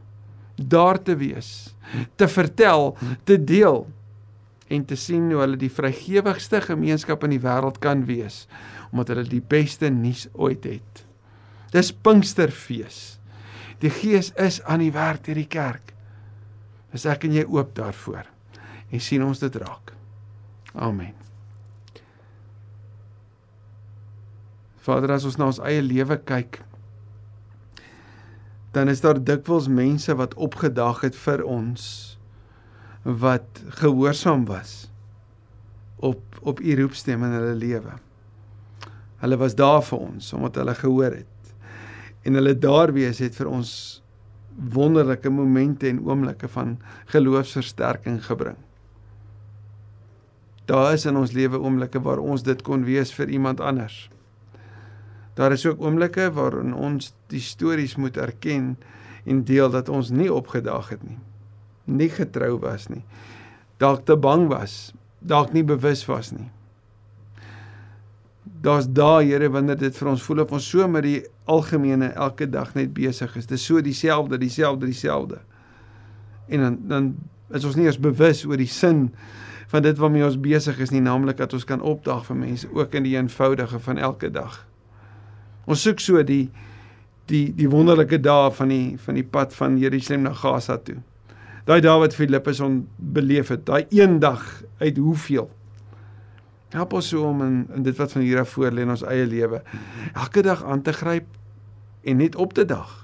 daar 0.56 0.98
te 1.02 1.16
wees, 1.16 1.74
te 2.16 2.28
vertel, 2.28 2.96
te 3.24 3.36
deel 3.44 3.84
en 4.68 4.84
te 4.84 4.96
sien 4.98 5.28
hoe 5.30 5.42
hulle 5.44 5.58
die 5.60 5.70
vrygewigste 5.70 6.60
gemeenskap 6.64 7.24
in 7.26 7.36
die 7.36 7.42
wêreld 7.42 7.78
kan 7.82 8.06
wees 8.08 8.46
omdat 8.90 9.12
hulle 9.12 9.26
die 9.28 9.42
beste 9.42 9.90
nuus 9.90 10.24
ooit 10.32 10.64
het. 10.64 11.02
Dis 11.74 11.90
Pinksterfees. 11.92 13.18
Die 13.82 13.90
Gees 13.92 14.30
is 14.40 14.62
aan 14.64 14.80
die 14.80 14.92
werk 14.94 15.26
deur 15.26 15.36
die 15.36 15.50
kerk. 15.50 15.92
Is 16.96 17.04
ek 17.04 17.26
en 17.28 17.34
jy 17.36 17.44
oop 17.44 17.74
daarvoor? 17.76 18.24
En 18.88 19.02
sien 19.02 19.24
ons 19.26 19.42
dit 19.42 19.58
raak. 19.60 19.92
Amen. 20.72 21.12
Vader, 24.86 25.16
as 25.16 25.26
ons 25.26 25.36
na 25.40 25.50
ons 25.50 25.60
eie 25.66 25.82
lewe 25.82 26.16
kyk, 26.28 26.60
dan 28.76 28.88
is 28.92 29.00
daar 29.00 29.16
dikwels 29.16 29.70
mense 29.72 30.12
wat 30.14 30.34
opgedag 30.36 31.00
het 31.06 31.16
vir 31.16 31.40
ons 31.48 31.84
wat 33.02 33.62
gehoorsaam 33.80 34.44
was 34.50 34.90
op 35.96 36.20
op 36.46 36.60
u 36.60 36.74
roepstem 36.78 37.24
in 37.24 37.32
hulle 37.38 37.54
lewe. 37.56 37.94
Hulle 39.22 39.38
was 39.40 39.56
daar 39.56 39.80
vir 39.82 39.98
ons 39.98 40.32
omdat 40.36 40.60
hulle 40.60 40.74
gehoor 40.76 41.16
het. 41.16 41.54
En 42.22 42.36
hulle 42.36 42.52
daar 42.58 42.92
wees 42.92 43.22
het 43.24 43.38
vir 43.38 43.48
ons 43.48 43.70
wonderlike 44.76 45.30
momente 45.32 45.88
en 45.88 46.04
oomblikke 46.04 46.48
van 46.48 46.76
geloofsversterking 47.14 48.20
gebring. 48.28 48.60
Daar 50.68 50.92
is 50.92 51.06
in 51.08 51.16
ons 51.16 51.32
lewe 51.32 51.58
oomblikke 51.62 52.02
waar 52.02 52.20
ons 52.20 52.44
dit 52.44 52.62
kon 52.62 52.84
wees 52.84 53.14
vir 53.14 53.32
iemand 53.32 53.60
anders. 53.60 54.06
Daar 55.36 55.52
is 55.52 55.66
ook 55.66 55.82
oomblikke 55.84 56.30
waarin 56.32 56.72
ons 56.74 57.12
die 57.28 57.40
stories 57.44 57.96
moet 58.00 58.16
erken 58.16 58.76
en 59.24 59.44
deel 59.44 59.70
dat 59.70 59.88
ons 59.92 60.10
nie 60.10 60.32
opgedaag 60.32 60.88
het 60.94 61.02
nie. 61.04 61.18
Nie 61.84 62.08
getrou 62.08 62.56
was 62.62 62.88
nie. 62.88 63.02
Dalk 63.76 64.06
te 64.08 64.16
bang 64.16 64.46
was, 64.48 64.94
dalk 65.20 65.52
nie 65.52 65.64
bewus 65.64 66.06
was 66.08 66.32
nie. 66.32 66.48
Daar's 68.64 68.88
daai 68.88 69.28
Here 69.28 69.50
wanneer 69.52 69.76
dit 69.76 69.96
vir 69.96 70.08
ons 70.08 70.22
voel 70.24 70.40
of 70.46 70.54
ons 70.56 70.68
so 70.70 70.88
met 70.88 71.04
die 71.04 71.20
algemene 71.44 72.08
elke 72.14 72.48
dag 72.48 72.72
net 72.74 72.94
besig 72.96 73.36
is. 73.36 73.46
Dis 73.46 73.66
so 73.68 73.82
dieselfde, 73.84 74.38
dieselfde, 74.40 74.86
dieselfde. 74.88 75.42
En 76.48 76.64
dan 76.64 76.78
dan 76.88 77.10
is 77.50 77.64
ons 77.64 77.76
nie 77.76 77.86
eens 77.86 78.00
bewus 78.00 78.44
oor 78.46 78.56
die 78.56 78.70
sin 78.70 79.10
van 79.70 79.82
dit 79.82 79.98
waarmee 79.98 80.24
ons 80.24 80.40
besig 80.40 80.78
is 80.82 80.90
nie, 80.90 81.02
naamlik 81.02 81.36
dat 81.36 81.52
ons 81.52 81.66
kan 81.66 81.82
opdag 81.82 82.24
vir 82.26 82.40
mense 82.40 82.70
ook 82.72 82.94
in 82.94 83.04
die 83.06 83.14
eenvoudige 83.18 83.78
van 83.82 83.98
elke 83.98 84.30
dag. 84.30 84.64
Ons 85.66 85.82
soek 85.82 86.00
so 86.02 86.22
die 86.22 86.46
die 87.26 87.50
die 87.58 87.66
wonderlike 87.66 88.20
dae 88.22 88.50
van 88.54 88.70
die 88.70 88.94
van 89.02 89.16
die 89.18 89.26
pad 89.26 89.54
van 89.58 89.78
Jerusalem 89.82 90.28
na 90.28 90.34
Gaza 90.34 90.78
toe. 90.78 91.00
Daai 91.66 91.80
dae 91.82 91.98
wat 91.98 92.14
Filippus 92.14 92.60
on 92.62 92.84
beleef 92.96 93.50
het, 93.50 93.64
daai 93.66 93.86
een 93.90 94.20
dag 94.22 94.44
uit 94.78 95.00
hoeveel. 95.02 95.48
Help 96.70 96.94
ons 96.98 97.08
so 97.10 97.24
om 97.26 97.42
in, 97.42 97.56
in 97.74 97.82
dit 97.86 97.98
wat 97.98 98.14
van 98.14 98.22
hier 98.22 98.44
af 98.44 98.52
voor 98.54 98.70
lê 98.70 98.84
in 98.86 98.94
ons 98.94 99.02
eie 99.06 99.26
lewe 99.26 99.62
elke 100.14 100.44
dag 100.46 100.62
aan 100.62 100.84
te 100.86 100.94
gryp 100.94 101.26
en 102.06 102.22
net 102.22 102.38
op 102.38 102.54
te 102.54 102.64
dag. 102.64 103.02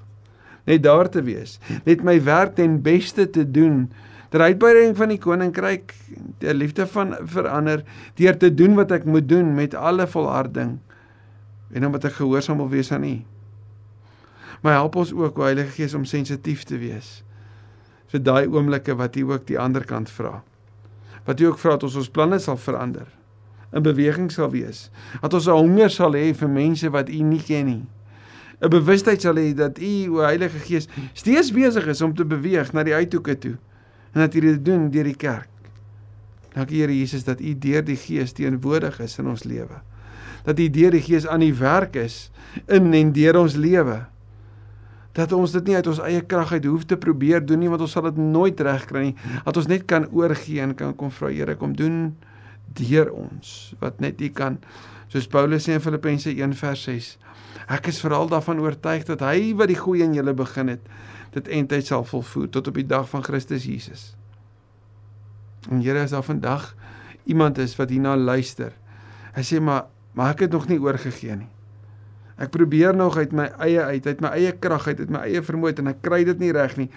Net 0.71 0.85
daar 0.85 1.11
te 1.11 1.25
wees, 1.27 1.59
net 1.83 2.05
my 2.07 2.21
werk 2.23 2.55
ten 2.55 2.79
beste 2.83 3.27
te 3.27 3.43
doen 3.43 3.89
ter 4.31 4.47
uitbreiding 4.47 4.95
van 4.97 5.11
die 5.13 5.19
koninkryk, 5.21 5.91
ter 6.41 6.55
liefde 6.55 6.87
van 6.89 7.11
verander, 7.29 7.83
deur 8.17 8.39
te 8.39 8.49
doen 8.55 8.79
wat 8.79 8.95
ek 8.95 9.05
moet 9.05 9.27
doen 9.29 9.51
met 9.59 9.75
alle 9.75 10.07
volharding 10.09 10.79
en 11.73 11.87
omdat 11.87 12.05
ek 12.05 12.21
gehoorsaam 12.21 12.61
wil 12.61 12.71
wees 12.73 12.93
aan 12.93 13.05
U. 13.05 13.17
Maar 14.63 14.79
help 14.79 14.97
ons 14.97 15.13
ook, 15.13 15.39
o 15.39 15.43
Heilige 15.49 15.75
Gees, 15.79 15.95
om 15.95 16.05
sensitief 16.05 16.65
te 16.69 16.79
wees 16.79 17.23
vir 18.13 18.21
daai 18.21 18.45
oomblikke 18.45 18.93
wat 19.01 19.17
U 19.17 19.31
ook 19.33 19.47
die 19.49 19.59
ander 19.59 19.85
kant 19.89 20.11
vra. 20.13 20.43
Wat 21.25 21.41
U 21.41 21.47
ook 21.49 21.59
vra 21.63 21.79
dat 21.79 21.87
ons 21.89 21.97
ons 22.03 22.11
planne 22.13 22.39
sal 22.45 22.59
verander, 22.61 23.07
in 23.73 23.85
beweging 23.87 24.29
sal 24.33 24.51
wees, 24.53 24.91
dat 25.23 25.33
ons 25.35 25.49
'n 25.49 25.57
honger 25.57 25.91
sal 25.91 26.13
hê 26.13 26.35
vir 26.35 26.49
mense 26.49 26.91
wat 26.91 27.09
U 27.09 27.23
nie 27.23 27.41
ken 27.41 27.67
nie. 27.67 27.85
'n 28.61 28.71
Bewustheid 28.71 29.23
sal 29.23 29.35
hê 29.35 29.55
dat 29.55 29.79
U, 29.79 30.09
o 30.11 30.21
Heilige 30.21 30.59
Gees, 30.59 30.89
steeds 31.15 31.53
besig 31.53 31.87
is 31.87 32.03
om 32.03 32.15
te 32.15 32.25
beweeg 32.25 32.73
na 32.73 32.83
die 32.83 32.95
uithoeke 32.95 33.39
toe 33.39 33.57
en 34.13 34.21
dat 34.21 34.35
U 34.35 34.41
dit 34.41 34.65
doen 34.65 34.91
deur 34.91 35.05
die 35.05 35.17
kerk. 35.17 35.49
Dankie 36.53 36.81
Here 36.81 36.99
Jesus 36.99 37.25
dat 37.25 37.41
U 37.41 37.59
deur 37.59 37.85
die 37.85 37.97
Gees 37.97 38.33
teenwoordig 38.33 39.01
is 39.01 39.19
in 39.19 39.27
ons 39.27 39.45
lewe. 39.45 39.81
Dat 40.47 40.59
U 40.59 40.69
deur 40.71 40.91
die 40.91 41.03
Gees 41.03 41.27
aan 41.27 41.45
die 41.45 41.55
werk 41.55 41.97
is 41.97 42.31
in 42.67 42.93
en 42.95 43.13
deur 43.13 43.39
ons 43.41 43.55
lewe 43.57 44.03
dat 45.17 45.33
ons 45.37 45.53
dit 45.53 45.69
nie 45.69 45.77
uit 45.77 45.89
ons 45.91 46.01
eie 46.07 46.23
krag 46.25 46.55
uit 46.57 46.67
hoef 46.69 46.87
te 46.89 46.97
probeer 46.97 47.43
doen 47.45 47.61
nie 47.61 47.69
want 47.69 47.85
ons 47.85 47.93
sal 47.97 48.07
dit 48.09 48.21
nooit 48.21 48.61
regkry 48.65 49.11
nie. 49.11 49.17
Dat 49.45 49.59
ons 49.61 49.69
net 49.69 49.85
kan 49.89 50.09
oorgee 50.09 50.63
en 50.65 50.73
kan 50.77 50.95
kom 50.97 51.13
vra 51.13 51.29
Here 51.33 51.57
kom 51.61 51.77
doen 51.77 52.15
deur 52.73 53.11
ons 53.13 53.75
wat 53.83 54.01
net 54.01 54.21
U 54.25 54.31
kan. 54.33 54.57
Soos 55.13 55.29
Paulus 55.29 55.67
sê 55.69 55.77
in 55.77 55.85
Filippense 55.85 56.33
1:6. 56.33 57.17
Ek 57.69 57.91
is 57.93 58.01
veral 58.01 58.31
daarvan 58.33 58.63
oortuig 58.65 59.05
dat 59.05 59.21
hy 59.21 59.53
wat 59.57 59.69
die 59.69 59.77
goeie 59.77 60.05
in 60.05 60.17
julle 60.17 60.33
begin 60.35 60.73
het, 60.73 60.81
dit 61.37 61.49
eintlik 61.49 61.85
sal 61.87 62.05
volvoer 62.05 62.49
tot 62.49 62.69
op 62.69 62.81
die 62.81 62.89
dag 62.89 63.09
van 63.09 63.25
Christus 63.25 63.69
Jesus. 63.69 64.15
En 65.69 65.83
Here 65.85 66.03
is 66.03 66.11
daar 66.11 66.25
vandag 66.25 66.75
iemand 67.25 67.59
is 67.59 67.77
wat 67.77 67.93
hierna 67.93 68.17
luister. 68.17 68.73
Hy 69.37 69.45
sê 69.45 69.61
maar 69.61 69.87
maar 70.13 70.35
ek 70.35 70.47
het 70.47 70.53
nog 70.53 70.69
nie 70.69 70.81
oorgegee 70.81 71.37
nie. 71.37 71.51
Ek 72.43 72.51
probeer 72.51 72.97
nog 72.97 73.17
uit 73.21 73.33
my 73.37 73.45
eie 73.63 73.83
uit, 73.85 74.07
uit 74.09 74.23
my 74.25 74.31
eie 74.35 74.53
krag 74.59 74.87
uit, 74.89 75.03
uit 75.05 75.11
my 75.13 75.21
eie 75.29 75.43
vermoë 75.45 75.77
en 75.83 75.93
ek 75.93 76.01
kry 76.03 76.23
dit 76.27 76.41
nie 76.41 76.51
reg 76.55 76.75
nie. 76.81 76.89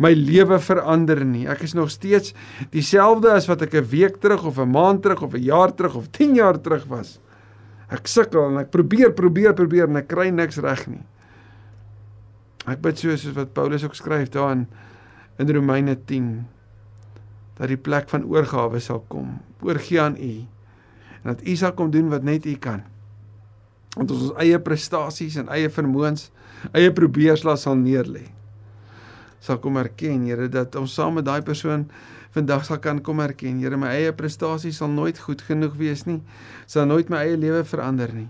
My 0.00 0.12
lewe 0.16 0.58
verander 0.62 1.20
nie. 1.26 1.44
Ek 1.50 1.64
is 1.66 1.74
nog 1.76 1.90
steeds 1.92 2.32
dieselfde 2.72 3.34
as 3.34 3.48
wat 3.50 3.66
ek 3.66 3.74
'n 3.74 3.90
week 3.90 4.20
terug 4.22 4.46
of 4.46 4.58
'n 4.58 4.70
maand 4.70 5.02
terug 5.02 5.22
of 5.22 5.34
'n 5.34 5.42
jaar 5.42 5.74
terug 5.74 5.96
of 5.96 6.08
10 6.10 6.34
jaar 6.34 6.60
terug 6.60 6.86
was. 6.86 7.18
Ek 7.90 8.06
sukkel 8.06 8.48
en 8.48 8.58
ek 8.58 8.70
probeer, 8.70 9.12
probeer, 9.12 9.54
probeer 9.54 9.88
en 9.88 9.96
ek 9.96 10.08
kry 10.08 10.30
niks 10.30 10.58
reg 10.58 10.86
nie. 10.86 11.04
Ek 12.66 12.80
bid 12.80 12.98
so 12.98 13.16
soos 13.16 13.34
wat 13.34 13.52
Paulus 13.52 13.84
ook 13.84 13.94
skryf 13.94 14.30
daar 14.30 14.52
in 14.52 14.66
in 15.38 15.50
Romeine 15.50 15.96
10 16.06 16.46
dat 17.58 17.68
die 17.68 17.76
plek 17.76 18.08
van 18.08 18.24
oorgawe 18.24 18.80
sal 18.80 19.04
kom. 19.08 19.40
Oorgie 19.60 20.00
aan 20.00 20.16
U 20.16 20.46
en 21.26 21.34
dat 21.34 21.42
U 21.42 21.56
sal 21.58 21.74
kom 21.74 21.90
doen 21.90 22.06
wat 22.14 22.22
net 22.22 22.46
U 22.46 22.54
kan 22.62 22.86
want 23.96 24.12
ons 24.12 24.26
ons 24.28 24.40
eie 24.42 24.58
prestasies 24.60 25.38
en 25.40 25.48
eie 25.56 25.70
vermoëns, 25.72 26.28
eie 26.76 26.92
probeerslas 26.92 27.64
sal 27.64 27.78
neerlê. 27.80 28.26
Sal 29.40 29.60
kom 29.62 29.78
erken, 29.80 30.26
Here, 30.28 30.50
dat 30.52 30.76
ons 30.76 30.92
saam 30.92 31.16
met 31.16 31.26
daai 31.26 31.40
persoon 31.44 31.86
vandag 32.36 32.66
sal 32.68 32.80
kan 32.84 33.00
kom 33.00 33.22
erken, 33.24 33.62
Here, 33.62 33.78
my 33.80 33.94
eie 33.94 34.12
prestasies 34.12 34.82
sal 34.82 34.92
nooit 34.92 35.18
goed 35.24 35.40
genoeg 35.46 35.78
wees 35.80 36.04
nie. 36.08 36.20
Sal 36.68 36.84
nooit 36.90 37.08
my 37.12 37.22
eie 37.24 37.38
lewe 37.40 37.62
verander 37.64 38.12
nie. 38.12 38.28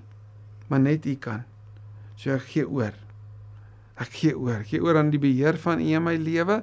Maar 0.71 0.85
net 0.85 1.07
U 1.07 1.17
kan. 1.19 1.43
So 2.17 2.31
ek 2.37 2.47
gee 2.53 2.67
oor. 2.67 2.95
Ek 3.99 4.13
gee 4.15 4.37
oor. 4.39 4.61
Ek 4.63 4.71
gee 4.71 4.83
oor 4.85 5.01
aan 5.01 5.11
die 5.11 5.23
beheer 5.23 5.59
van 5.59 5.83
U 5.83 5.91
in 5.99 6.05
my 6.07 6.15
lewe. 6.21 6.61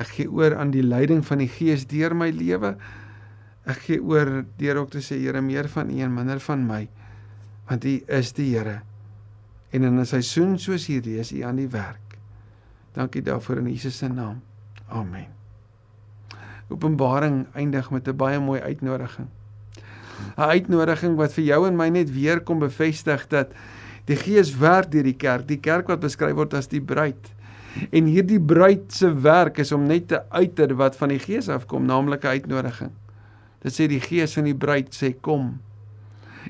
Ek 0.00 0.10
gee 0.16 0.26
oor 0.26 0.56
aan 0.58 0.74
die 0.74 0.82
leiding 0.82 1.22
van 1.26 1.38
die 1.44 1.50
Gees 1.50 1.86
deur 1.86 2.16
my 2.18 2.32
lewe. 2.34 2.74
Ek 3.64 3.86
gee 3.86 4.02
oor 4.02 4.44
deur 4.58 4.82
ook 4.82 4.90
te 4.90 5.00
sê 5.00 5.16
Here 5.16 5.40
meer 5.40 5.68
van 5.72 5.90
U 5.90 6.00
en 6.04 6.14
minder 6.14 6.40
van 6.40 6.66
my 6.66 6.88
want 7.68 7.84
U 7.84 7.94
is 8.12 8.32
die 8.36 8.50
Here. 8.52 8.82
En 9.72 9.82
in 9.82 9.98
'n 10.00 10.06
seisoen 10.06 10.58
soos 10.58 10.86
hierdie 10.86 11.18
is 11.18 11.32
U 11.32 11.40
aan 11.42 11.56
die 11.56 11.68
werk. 11.68 12.18
Dankie 12.92 13.22
daarvoor 13.22 13.58
in 13.58 13.72
Jesus 13.72 13.96
se 13.98 14.08
naam. 14.08 14.42
Amen. 14.88 15.26
Openbaring 16.68 17.46
eindig 17.54 17.90
met 17.90 18.08
'n 18.08 18.16
baie 18.16 18.38
mooi 18.38 18.60
uitnodiging. 18.60 19.28
'n 20.36 20.40
Uitnodiging 20.40 21.16
wat 21.16 21.32
vir 21.32 21.44
jou 21.44 21.66
en 21.66 21.76
my 21.76 21.88
net 21.88 22.12
weer 22.12 22.40
kom 22.40 22.58
bevestig 22.58 23.26
dat 23.28 23.52
die 24.04 24.16
Gees 24.16 24.56
werk 24.56 24.90
deur 24.92 25.02
die 25.02 25.16
kerk, 25.16 25.48
die 25.48 25.60
kerk 25.60 25.88
wat 25.88 26.00
beskryf 26.00 26.34
word 26.34 26.54
as 26.54 26.68
die 26.68 26.80
bruid. 26.80 27.32
En 27.90 28.04
hierdie 28.04 28.40
bruid 28.40 28.92
se 28.92 29.20
werk 29.20 29.58
is 29.58 29.72
om 29.72 29.86
net 29.86 30.08
te 30.08 30.22
uiter 30.30 30.74
wat 30.74 30.96
van 30.96 31.08
die 31.08 31.18
Gees 31.18 31.48
afkom, 31.48 31.86
naamlik 31.86 32.24
'n 32.24 32.26
uitnodiging. 32.26 32.90
Dit 33.64 33.76
sê 33.76 33.88
die 33.88 34.02
Gees 34.02 34.36
van 34.36 34.48
die 34.48 34.56
bruid 34.56 34.92
sê 34.94 35.14
kom 35.24 35.54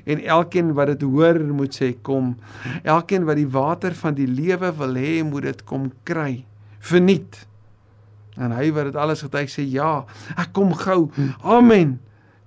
en 0.03 0.21
elkeen 0.21 0.73
wat 0.75 0.91
dit 0.93 1.05
hoor 1.07 1.39
moet 1.55 1.75
sê 1.75 1.93
kom. 2.01 2.33
Elkeen 2.83 3.25
wat 3.27 3.39
die 3.39 3.49
water 3.49 3.95
van 3.97 4.17
die 4.17 4.27
lewe 4.27 4.71
wil 4.77 4.97
hê, 4.99 5.23
moet 5.23 5.47
dit 5.47 5.63
kom 5.69 5.89
kry. 6.07 6.43
Verniet. 6.83 7.45
En 8.35 8.51
hy 8.51 8.69
wat 8.75 8.91
dit 8.91 8.99
alles 8.99 9.23
getuig 9.23 9.51
sê 9.51 9.63
ja, 9.69 10.03
ek 10.35 10.51
kom 10.55 10.73
gou. 10.75 11.07
Amen. 11.41 11.97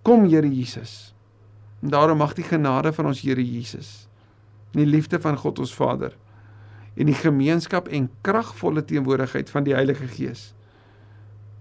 Kom 0.06 0.28
Here 0.28 0.48
Jesus. 0.48 1.14
En 1.82 1.94
daarom 1.94 2.20
mag 2.20 2.34
die 2.36 2.46
genade 2.46 2.92
van 2.92 3.10
ons 3.10 3.22
Here 3.24 3.42
Jesus, 3.44 4.08
die 4.76 4.86
liefde 4.86 5.20
van 5.22 5.38
God 5.38 5.62
ons 5.62 5.74
Vader 5.74 6.14
en 6.98 7.06
die 7.06 7.14
gemeenskap 7.14 7.86
en 7.94 8.08
kragvolle 8.26 8.82
teenwoordigheid 8.82 9.50
van 9.54 9.62
die 9.62 9.74
Heilige 9.76 10.08
Gees 10.10 10.48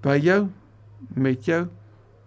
by 0.02 0.16
jou, 0.18 0.48
met 1.14 1.46
jou 1.46 1.68